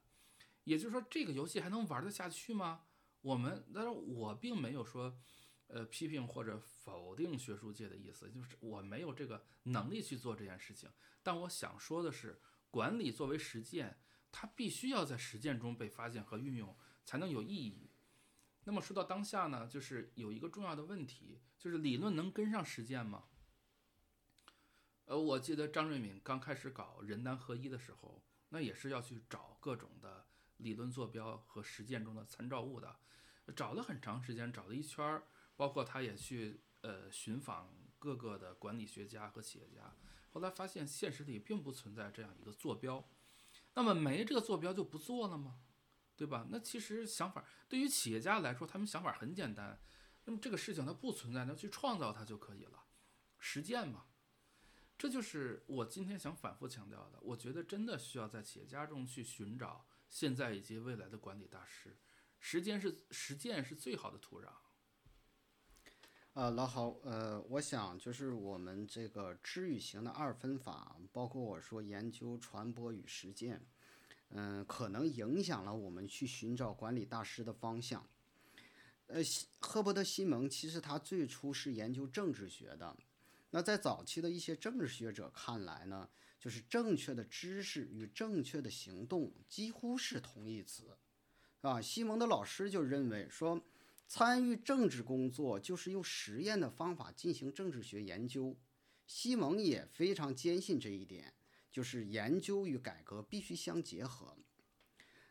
[0.64, 2.82] 也就是说，这个游戏还能玩得下去吗？
[3.22, 5.18] 我们，当然我并没有说，
[5.66, 10.90] 呃，批评或者否定学术界的意思，就是我没有这个能力去做这件事情。
[11.22, 13.98] 但我想说的是，管理作为实践，
[14.30, 17.90] 它必须要在实践中被发现和运用，才能有意义。
[18.64, 23.24] 那么说到当下呢，就是有一个重要的问题，就是理论能跟上实践吗？
[25.08, 30.26] 呃，我记得张瑞敏刚开始搞人单合一的时候，那也是要去找各种的
[30.58, 32.94] 理论坐标和实践中的参照物的，
[33.56, 35.26] 找了很长时间，找了一圈儿，
[35.56, 39.96] 包括他也去呃寻访各个的管理学家和企业家，
[40.28, 43.08] 后来发现现实里并不存在这样一个坐标，
[43.72, 45.60] 那么没这个坐标就不做了吗？
[46.16, 46.46] 对吧？
[46.50, 49.80] 那其实想法对于企业家来说，他们想法很简单，
[50.26, 52.84] 那么这个事情它不存在，那去创造它就可以了，
[53.38, 54.04] 实践嘛。
[54.98, 57.20] 这就是我今天想反复强调的。
[57.22, 61.96] 我觉得真的需要在企业家中去寻找现在以及未来的管理大师，
[62.40, 64.48] 时间是实践是最好的土壤。
[66.32, 73.64] 呃，老郝，呃，我想就是我们这个知与行的二分法，包括我说研究、传播与实践，
[74.30, 78.04] 嗯，可能影响了我们去寻找管理大师的方向。
[79.06, 79.20] 呃，
[79.60, 82.96] 赫伯特·西蒙其实他最初是研究政治学的。
[83.50, 86.08] 那在早期的一些政治学者看来呢，
[86.38, 90.96] 就是正确的知识与正确的行动几乎是同义词，
[91.62, 93.64] 啊，西蒙的老师就认为说，
[94.06, 98.56] 参与政治工作就是用实验的方法进行政治学研究。
[99.06, 101.32] 西蒙也非常坚信这一点，
[101.72, 104.36] 就是研究与改革必须相结合。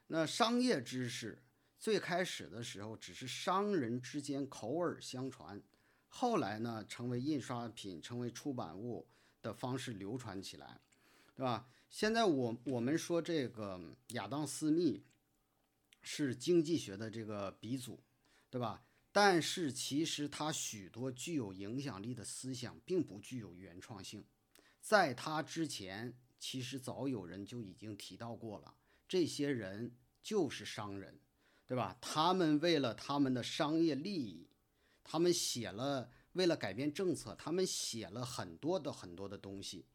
[0.08, 1.44] 那商业知识
[1.78, 5.62] 最开始的时候只是商人之间口耳相传。
[6.20, 9.08] 后来呢，成为印刷品、成为出版物
[9.40, 10.82] 的方式流传起来，
[11.36, 11.70] 对吧？
[11.92, 13.80] 现在我我们说这个
[14.14, 15.04] 亚当·斯密
[16.02, 18.00] 是经济学的这个鼻祖，
[18.50, 18.84] 对吧？
[19.12, 24.26] 但是其实他许多具有影响力的思想并不具有原创性，
[24.82, 28.74] 在他之前，其实早有人就已经提到过了，
[29.08, 31.20] 这些人就是商人，
[31.68, 31.96] 对吧？
[32.02, 34.47] 他们为了他们的商业利益，
[35.10, 39.86] 他们写了为了改变政策，他们写了很多的很多的东西，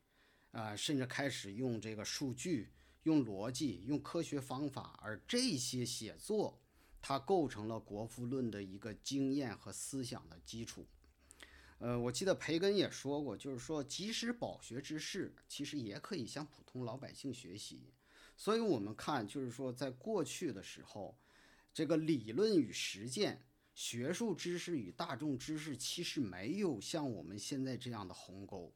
[0.52, 2.72] 啊，甚至开始用这个数据、
[3.02, 6.58] 用逻辑、用科学方法，而这些写作。
[7.04, 10.86] 它构成了《国富论》的一个经验和思想的基础。
[11.78, 17.92] 呃，我记得培根也说过，就是说，即使饱学之士，其实也可以向普通老百姓学习。
[18.36, 21.18] 所以，我们看，就是说，在过去的时候，
[21.74, 23.42] 这个理论与实践、
[23.74, 28.72] 学术知识与大众知识，其实没有像我们现在这样的鸿沟。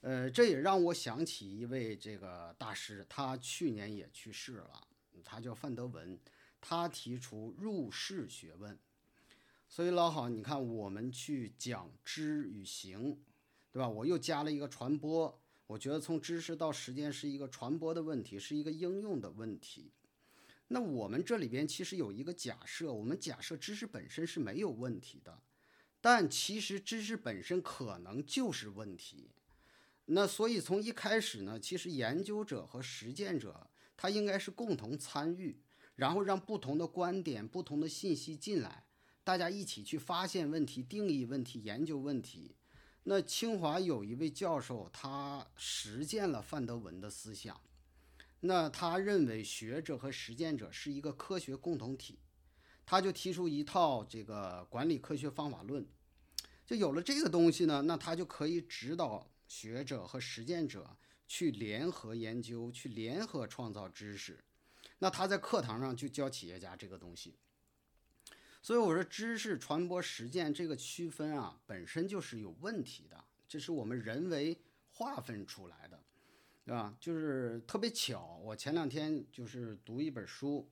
[0.00, 4.86] 呃，这也让我想起一位这个大师，他去年也去世了，
[5.24, 6.18] 他叫范德文。
[6.58, 8.76] 他提出入世学问，
[9.68, 13.16] 所以老好，你看我们去讲知与行，
[13.70, 13.88] 对吧？
[13.88, 19.92] 我又加了一个传播，我觉得从知识到实践是一个传播的问题，是一个应用的问题。
[20.68, 25.40] 那我们这里边其实有一个假设，我们假设知识本身是没有问题的，
[26.00, 29.30] 但其实知识本身可能就是问题。
[30.06, 35.60] 那所以从一开始呢，其实研究者和实践者他应该是共同参与。
[35.94, 38.84] 然后让不同的观点、不同的信息进来，
[39.24, 42.54] 大家一起去发现问题、定义问题、研究问题。
[43.04, 47.58] 那清华有一位教授，他实践了范德文的思想。
[48.46, 52.18] 那他认为学者和实践者是一个科学共同体，
[52.84, 55.86] 他就提出一套这个管理科学方法论。
[56.64, 60.96] 就有了这个东西呢，那他就可以指导学者和实践者
[61.28, 64.38] 去联合研究、去联合创造知识。
[64.98, 67.34] 那他在课堂上就教企业家这个东西，
[68.62, 74.58] 所以我说知识传播实践这个区分啊，本身就是有问题的，这是我们人为
[74.90, 76.02] 划分出来的，
[76.66, 76.94] 对吧？
[77.00, 80.68] 就是特别巧，我前两天就是读一本书，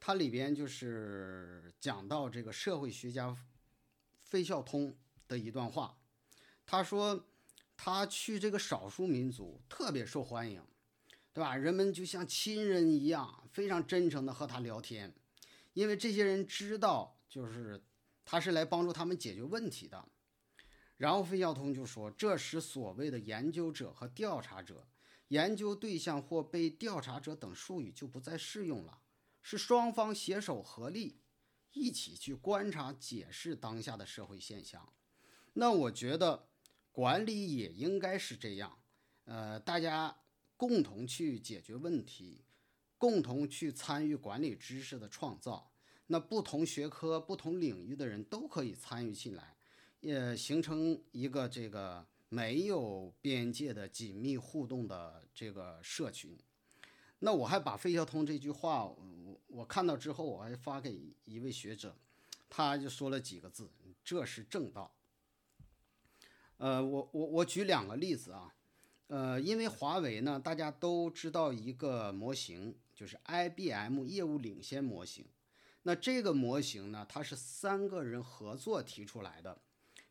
[0.00, 3.36] 它里边就是讲到这个社会学家
[4.24, 4.96] 费孝通
[5.28, 5.96] 的一段话，
[6.66, 7.26] 他说
[7.76, 10.60] 他去这个少数民族特别受欢迎。
[11.32, 11.54] 对吧？
[11.54, 15.12] 人们就像亲人一样，非常真诚的和他聊天，
[15.74, 17.78] 因为这些人知道，就是
[18.24, 20.02] 他是来帮助他们解决问题的。
[20.96, 24.82] 然后费孝通就说：“这时所谓的研究者和调查者、
[25.28, 29.00] 研究对象或被调查者等术语就不再适用了，
[29.42, 31.20] 是双方携手合力，
[31.72, 34.92] 一起去观察、解释当下的社会现象。
[35.54, 36.48] 那我觉得
[36.92, 38.78] 管理也应该是这样，
[39.24, 40.16] 呃，大家。”
[40.58, 42.42] 共同去解决问题，
[42.96, 45.70] 共同去参与管理知识的创造。
[46.06, 49.54] 那不同学科、不同领域的人都可以参与进来，
[50.00, 56.36] 也形成一个这个没有边界的紧密互动的这个社群。
[57.18, 61.96] 那我还把费孝通这句话，我我看到之后，我还发给一位学者，
[62.48, 63.70] 他就说了几个字
[64.04, 64.94] ：“这是正道。”
[66.58, 68.52] 呃，我我我举两个例子啊。
[69.08, 75.24] 呃，因为华为呢，大家都知道一个模型，就是 IBM 业务领先模型。
[75.84, 79.60] 那这个模型呢，它是三个人合作提出来的，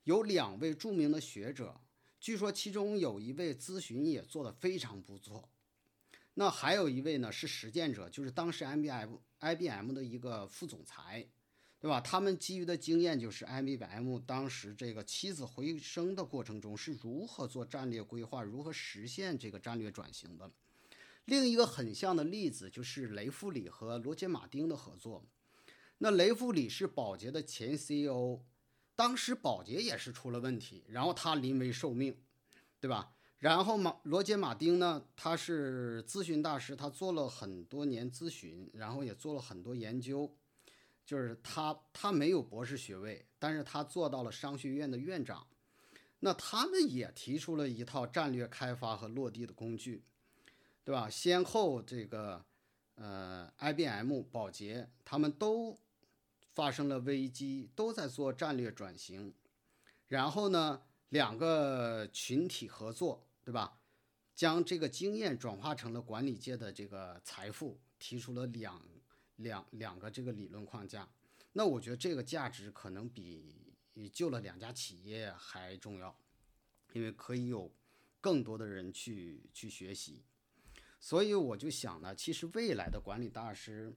[0.06, 1.78] 有两位著名的学者，
[2.26, 5.48] 据说其中有一位咨询也做得非常不错。
[6.34, 11.28] 那还有一位呢是实践者，就是当时 M B M I B M 的一个副总裁。
[11.78, 12.02] 对吧？
[12.02, 20.50] 他们基于的经验就是 IBM 当时这个起死回生的过程中是如何做战略规划，如何实现这个战略转型的。
[21.26, 25.24] 另一个很像的例子就是雷富里和罗杰·马丁的合作。
[26.00, 28.40] 那雷富里是宝洁的前 CEO，
[28.96, 32.18] 当时宝洁也是出了问题，然后他临危受命，
[32.80, 33.12] 对吧？
[33.38, 40.36] 然后马罗杰·马丁呢，他是咨询大师，他做了很多年咨询，然后也做了很多研究。
[41.06, 45.46] 就是他，他没有博士学位，但是他做到了商学院的院长。
[46.20, 50.04] 那他们也提出了一套战略开发和落地的工具，
[50.84, 51.08] 对吧？
[51.08, 52.44] 先后这个，
[52.96, 55.80] 呃，IBM、宝洁他们都
[56.56, 59.32] 发生了危机，都在做战略转型。
[60.08, 63.80] 然后呢，两个群体合作，对吧？
[64.34, 68.82] 将这个经验转化成了管理界的这个财富，提出了两。
[69.40, 71.06] 两两个这个理论框架，
[71.52, 73.54] 那我觉得这个价值可能比
[74.14, 76.18] 救了两家企业还重要，
[76.94, 77.70] 因为可以有
[78.22, 80.24] 更多的人去去学习，
[81.02, 83.94] 所以我就想呢，其实未来的管理大师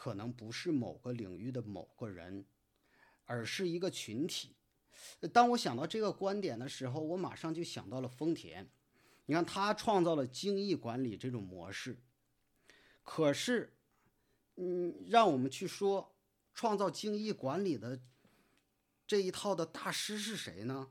[0.00, 2.46] 可能不是某个领域的某个人，
[3.26, 4.56] 而是一个群体。
[5.30, 8.66] 当我想到这个观点的时候，我马上就想到了丰田。
[9.26, 11.98] 你看，他创造了精益管理这种模式。
[13.02, 13.76] 可是，
[14.56, 16.16] 嗯，让我们去说
[16.54, 18.00] 创造精益管理的
[19.06, 20.90] 这一套的大师是谁呢？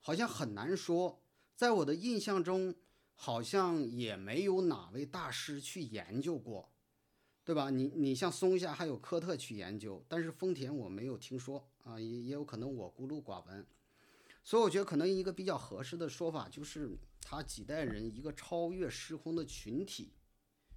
[0.00, 1.22] 好像很难说。
[1.56, 2.74] 在我的印象中，
[3.14, 6.70] 好像也没有哪位大师去研究过，
[7.50, 7.68] 对吧？
[7.68, 13.66] 你你像松下还有科特去研究，但是丰田我没有听说啊，也也有可能我孤陋寡闻。
[14.44, 20.12] 所以我觉得可能一个比较合适的说法就是，他几代人一个超越时空的群体，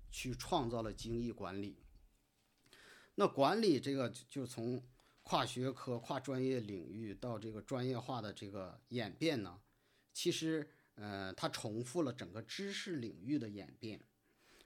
[0.09, 1.77] 去创造了精益管理。
[3.13, 4.81] 那管理这个就从
[5.21, 9.61] 跨学科、跨专业领域到这个专业化的这个演变呢，
[10.11, 14.01] 其实呃，它重复了整个知识领域的演变。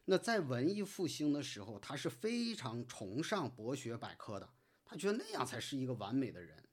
[0.10, 4.50] 那在文艺复兴的时候，他是非常崇尚博学百科的，
[4.84, 6.64] 他觉得那样才是一个完美的人。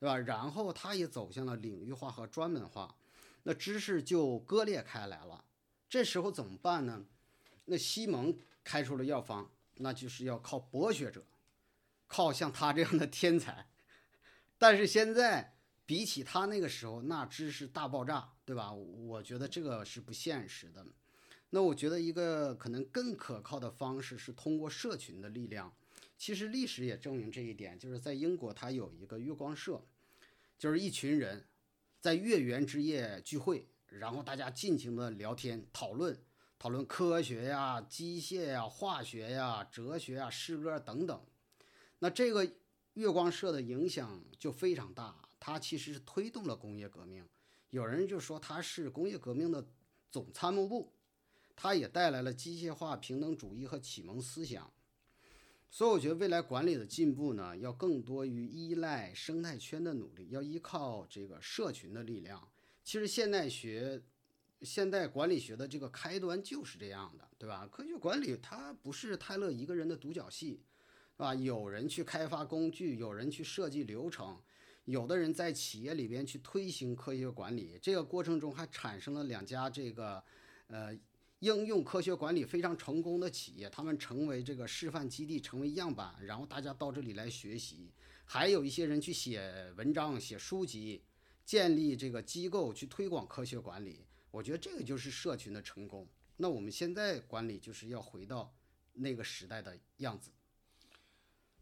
[0.00, 0.16] 对吧？
[0.16, 2.96] 然后他也走向了领域化和专门化，
[3.42, 5.44] 那知识就割裂开来了。
[5.88, 7.04] 这时候怎么办呢？
[7.64, 11.26] 那西蒙开出了药方，那就是要靠博学者，
[12.06, 13.68] 靠像他这样的天才。
[14.56, 18.72] 但是现在比起他那个时候，那知识大爆炸，对吧？
[18.72, 20.86] 我觉得这个是不现实的。
[21.50, 25.74] 那我觉得一个可能更可靠的方式是通过社群的力量。
[26.16, 29.80] 其实历史也证明这一点，就是在英国，它有一个月光社，
[30.58, 31.46] 就是一群人
[32.00, 36.20] 在月圆之夜聚会，然后大家尽情的聊天讨论，
[36.58, 41.24] 讨论科学呀、机械呀、化学呀、哲学呀、诗歌等等。
[42.00, 42.44] 那这个
[42.94, 47.24] 月光社的影响就非常大，它其实是推动了工业革命。
[47.70, 49.64] 有人就说它是工业革命的
[50.10, 50.92] 总参谋部，
[51.60, 54.72] 它也带来了机械化、平等主义和启蒙思想。
[55.68, 62.48] 所以我觉得未来管理的进步呢，要更多于依赖生态圈的努力，要依靠这个社群的力量。
[62.84, 64.00] 其实现代学、
[64.62, 67.66] 现代管理学的这个开端就是这样的，对吧？
[67.66, 70.62] 科学管理它不是泰勒一个人的独角戏，
[71.16, 71.34] 是吧？
[71.34, 74.40] 有人去开发工具，有人去设计流程，
[74.84, 77.78] 有的人在企业里边去推行科学管理。
[77.82, 80.22] 这个过程中还产生了两家这个，
[80.68, 80.96] 呃。
[81.40, 87.92] 应用科学管理非常成功的企业，他们成为这个示范基地，成为样板，然后大家到这里来学习。
[88.24, 91.02] 还有一些人去写文章、写书籍，
[91.44, 94.04] 建立这个机构去推广科学管理。
[94.30, 96.06] 我觉得这个就是社群的成功。
[96.36, 98.54] 那我们现在管理就是要回到
[98.92, 100.30] 那个时代的样子。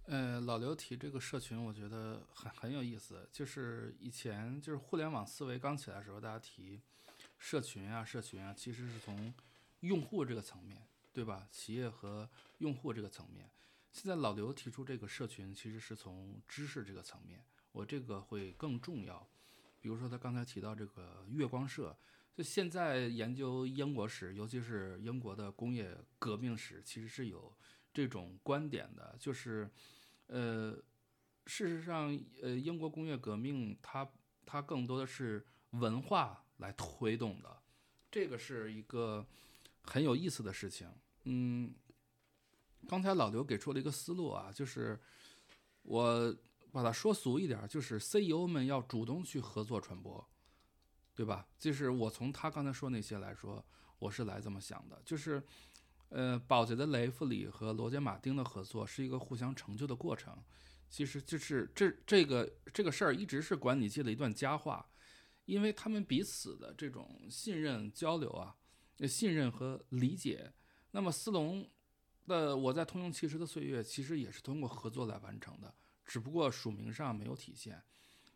[0.07, 3.28] 呃，老刘提这个社群，我觉得很很有意思。
[3.32, 6.81] 就是以前就是互联网思维刚起来的时候，大家提
[7.39, 9.32] 社群啊，社群啊，其实是从
[9.86, 11.48] 用户这个层面对吧？
[11.50, 13.50] 企业和用户这个层面，
[13.90, 17.42] 现在老刘提出这个社群，其实是从知识这个层面，
[17.72, 19.26] 我这个会更重要。
[19.80, 21.96] 比如说他刚才提到这个月光社，
[22.34, 27.50] 就现在研究英国史，尤其是英国的工业革命史，其实是有
[27.94, 29.70] 这种观点的，就是，
[30.26, 30.72] 呃，
[31.46, 34.06] 事实上，呃，英国工业革命它
[34.44, 37.62] 它更多的是文化来推动的，
[38.10, 39.26] 这个是一个。
[39.86, 40.90] 很有意思的事情，
[41.24, 41.72] 嗯，
[42.88, 45.00] 刚才老刘给出了一个思路啊，就是
[45.82, 46.36] 我
[46.72, 50.28] 把它说俗一点，就是 CEO 们要主动去合作传播，
[51.14, 51.46] 对吧？
[51.58, 53.64] 就是我从他刚才说那些来说，
[53.98, 55.42] 我是来这么想的，就是，
[56.08, 60.36] 呃，宝洁的雷弗里和罗杰马丁的合作是一个互相成就的过程，
[60.90, 64.90] 其实就是这这个这个事儿一直是管理界的一段佳话，
[65.44, 68.56] 因为他们彼此的这种信任交流啊。
[69.05, 70.52] 信任和理解，
[70.93, 71.68] 那么斯隆
[72.27, 75.74] 的我在通用汽车的岁月，其实也是通过合作来完成的，
[76.05, 77.82] 只不过署名上没有体现。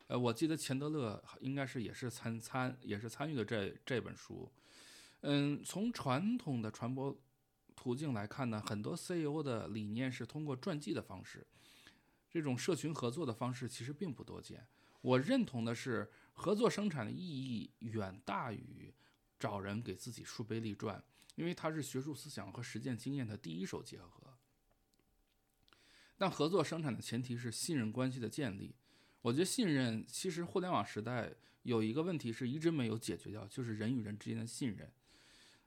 [0.09, 4.51] 呃，我记得钱德勒应该是也是参参也是参与的这这本书。
[5.20, 7.16] 嗯，从传统的传播
[7.77, 11.47] 途径来看呢，很多 CEO 的理念是通过传记的方式，
[12.28, 14.66] 这种社群合作的方式其实并不多见。
[15.01, 18.93] 我认同的是，合作生产的意义远大于。
[19.41, 21.03] 找人给自己树碑立传，
[21.35, 24.37] 因为它是学术思想和实践经验的第一手结合。
[26.19, 28.77] 但合作生产的前提是信任关系的建立。
[29.23, 34.93] 我觉得信任其实互联网时代有一个问题是一直没有解决掉，就是人与人之间的信任。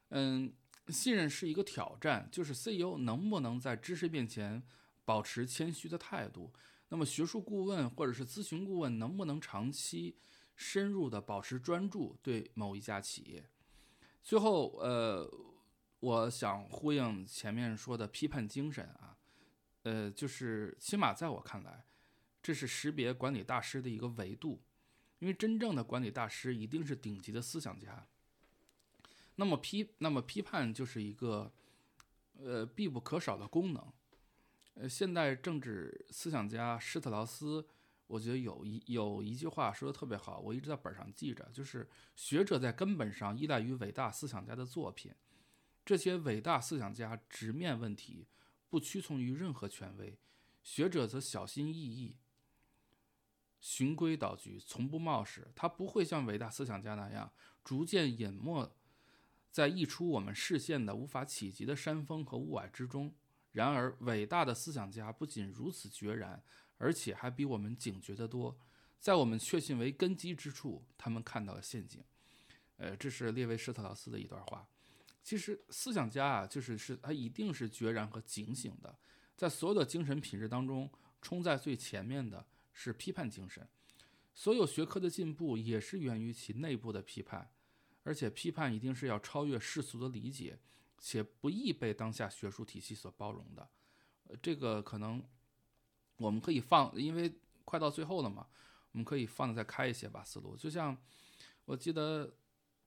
[0.10, 0.54] 嗯，
[0.90, 4.62] 信任是一个挑战，就是 CEO 能不能在知识面前
[5.04, 6.54] 保持谦虚的态度？
[6.90, 10.16] 那么学术顾问或者是咨询顾问能不能长期
[10.56, 13.50] 深入的保持专注对某一家企业？
[14.24, 15.30] 最后，呃，
[16.00, 19.18] 我想呼应前面说的批判精神啊，
[19.84, 21.84] 呃，就是起码在我看来，
[22.42, 24.62] 这是识别管理大师的一个维度，
[25.20, 28.08] 因为真正的管理大师一定是顶级的思想家。
[29.36, 31.52] 那么批，那么批判就是一个，
[32.40, 33.92] 呃，必不可少的功能。
[34.76, 37.68] 呃，现代政治思想家施特劳斯，
[38.14, 45.12] 我觉得有一有一句话说的特别好，我一直在本上记着，就是学者在根本上依赖于伟大思想家的作品，
[45.84, 48.28] 这些伟大思想家直面问题，
[48.70, 50.20] 不屈从于任何权威，
[50.62, 52.18] 学者则小心翼翼。
[53.60, 55.48] 循规蹈矩，从不冒失。
[55.56, 57.32] 他不会像伟大思想家那样
[57.64, 58.72] 逐渐隐没
[59.50, 63.16] 在溢出我们视线的无法企及的山峰和雾霭之中。
[63.54, 66.44] 然而，伟大的思想家不仅如此决然，
[66.84, 68.56] 而且还比我们警觉得多。
[69.00, 72.04] 在我们确信为根基之处，他们看到了陷阱。
[72.78, 74.68] 呃，这是列维施特劳斯的一段话。
[75.24, 78.94] 其实，思想家啊，就是是他一定是决然和警醒的。
[79.38, 80.90] 在所有的精神品质当中，
[81.22, 82.46] 冲在最前面的。
[82.76, 83.70] 是批判精神，
[84.34, 87.48] 所有学科的进步也是源于其内部的批判，
[88.02, 90.58] 而且批判一定是要超越世俗的理解，
[90.98, 93.70] 且不易被当下学术体系所包容的。
[94.24, 95.24] 呃，这个可能
[96.18, 97.34] 我们可以放，因为
[97.66, 98.48] 快到最后了嘛，
[98.92, 100.56] 我们可以放的再开一些吧思路。
[100.56, 100.98] 就像
[101.66, 102.34] 我记得，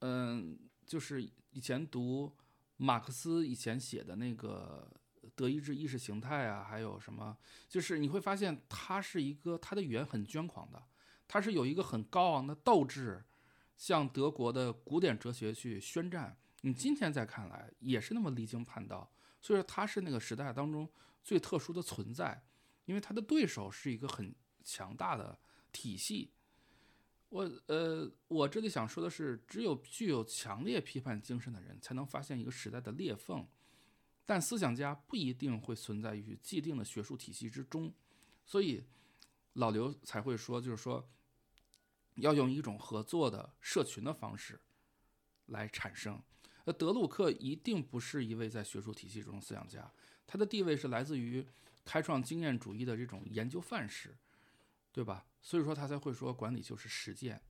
[0.01, 2.37] 嗯，就是以前读
[2.77, 4.91] 马克思以前写的那个。
[5.35, 7.37] 德意志意识形态啊，还有什么？
[7.69, 10.81] 就是你会发现，他是一个他的语言很捐狂的，
[11.27, 13.23] 他是有一个很高昂的斗志，
[13.77, 16.39] 向德国的古典哲学去宣战。
[16.61, 19.13] 你今天再看来，也是那么离经叛道。
[19.43, 20.89] 所以说，他是那个时代当中
[21.25, 22.41] 最特殊的存在，
[22.87, 24.35] 因为他的对手是一个很
[24.65, 25.39] 强大的
[25.71, 26.33] 体系。
[27.29, 33.47] 我呃，我这里想说的是，只有具有强烈批判精神的人，才能发现一个时代的裂缝。
[34.25, 37.93] 但思想家不一定会存在于既定的学术体系之中，
[38.45, 38.85] 所以
[39.55, 41.09] 老刘才会说，就是说
[42.17, 44.61] 要用一种合作的社群的方式
[45.47, 46.21] 来产生。
[46.65, 49.93] 那德鲁克一定不是一位在学术体系中的思想家，
[50.27, 51.47] 他的地位是来自于
[51.87, 54.15] 开创经验主义的这种研究范式，
[54.93, 55.25] 对吧？
[55.41, 57.41] 所以说他才会说管理就是实践。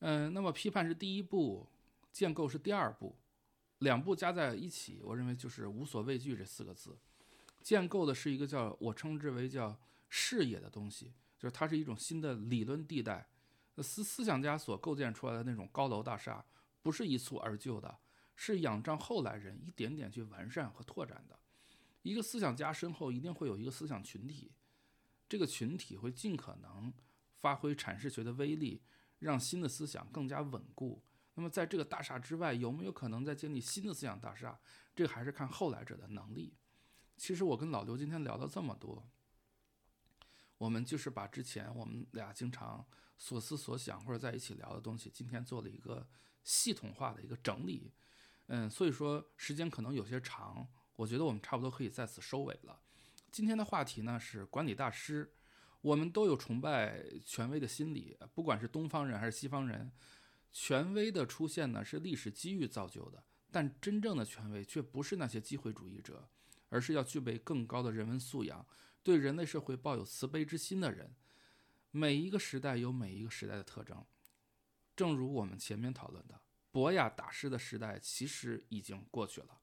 [0.00, 1.68] 嗯，那么批判是第一步，
[2.10, 3.14] 建构是第二步。
[3.78, 6.96] 两步加在一起，我认为就是无所畏惧这四个字。
[7.62, 13.28] 建构的是一个叫我称之为叫视野的东西，就是它是一种新的理论地带。
[13.78, 16.44] 思思想家所构建出来的那种高楼大厦，
[16.80, 17.98] 不是一蹴而就的，
[18.36, 21.38] 是仰仗后来人一点点去完善和拓展的。
[22.02, 24.52] 一个思想家身后一定会有一个思想群体，
[25.28, 26.92] 这个群体会尽可能
[27.38, 28.82] 发挥阐释学的威力，
[29.18, 31.02] 让新的思想更加稳固。
[31.34, 34.60] 那么，在这个大厦之外，有没有可能再建立新的思想大厦？
[34.94, 36.54] 这个还是看后来者的能力。
[37.16, 39.08] 其实我跟老刘今天聊了这么多，
[40.58, 42.84] 我们就是把之前我们俩经常
[43.16, 46.06] 所思所想或者在一起聊的东西，今天做了一个
[46.42, 47.92] 系统化的一个整理。
[48.48, 52.80] 嗯，所以说时间可能有些长，我觉得我们差不多可以在此收尾了。
[53.30, 55.32] 今天的话题呢是管理大师，
[55.80, 59.90] 我们都有崇拜权威的心理，不管是东方人还是西方人。
[60.52, 66.28] 权威的出现呢，是历史机遇造就的，但真正的权威却不是那些机会主义者，
[66.68, 68.66] 而是要具备更高的人文素养，
[69.02, 71.14] 对人类社会抱有慈悲之心的人。
[71.90, 74.04] 每一个时代有每一个时代的特征，
[74.94, 76.38] 正如我们前面讨论的，
[76.70, 79.61] 博雅大师的时代其实已经过去了。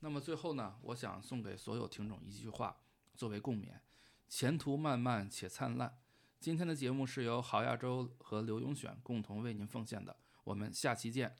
[0.00, 2.76] 那么最后呢，我想送给所有听众一句话
[3.14, 3.80] 作为共勉：
[4.28, 5.98] 前途漫漫且灿烂。
[6.38, 11.34] 今天的节目是由郝亚洲和刘永选共同为您奉献的，我们下期见。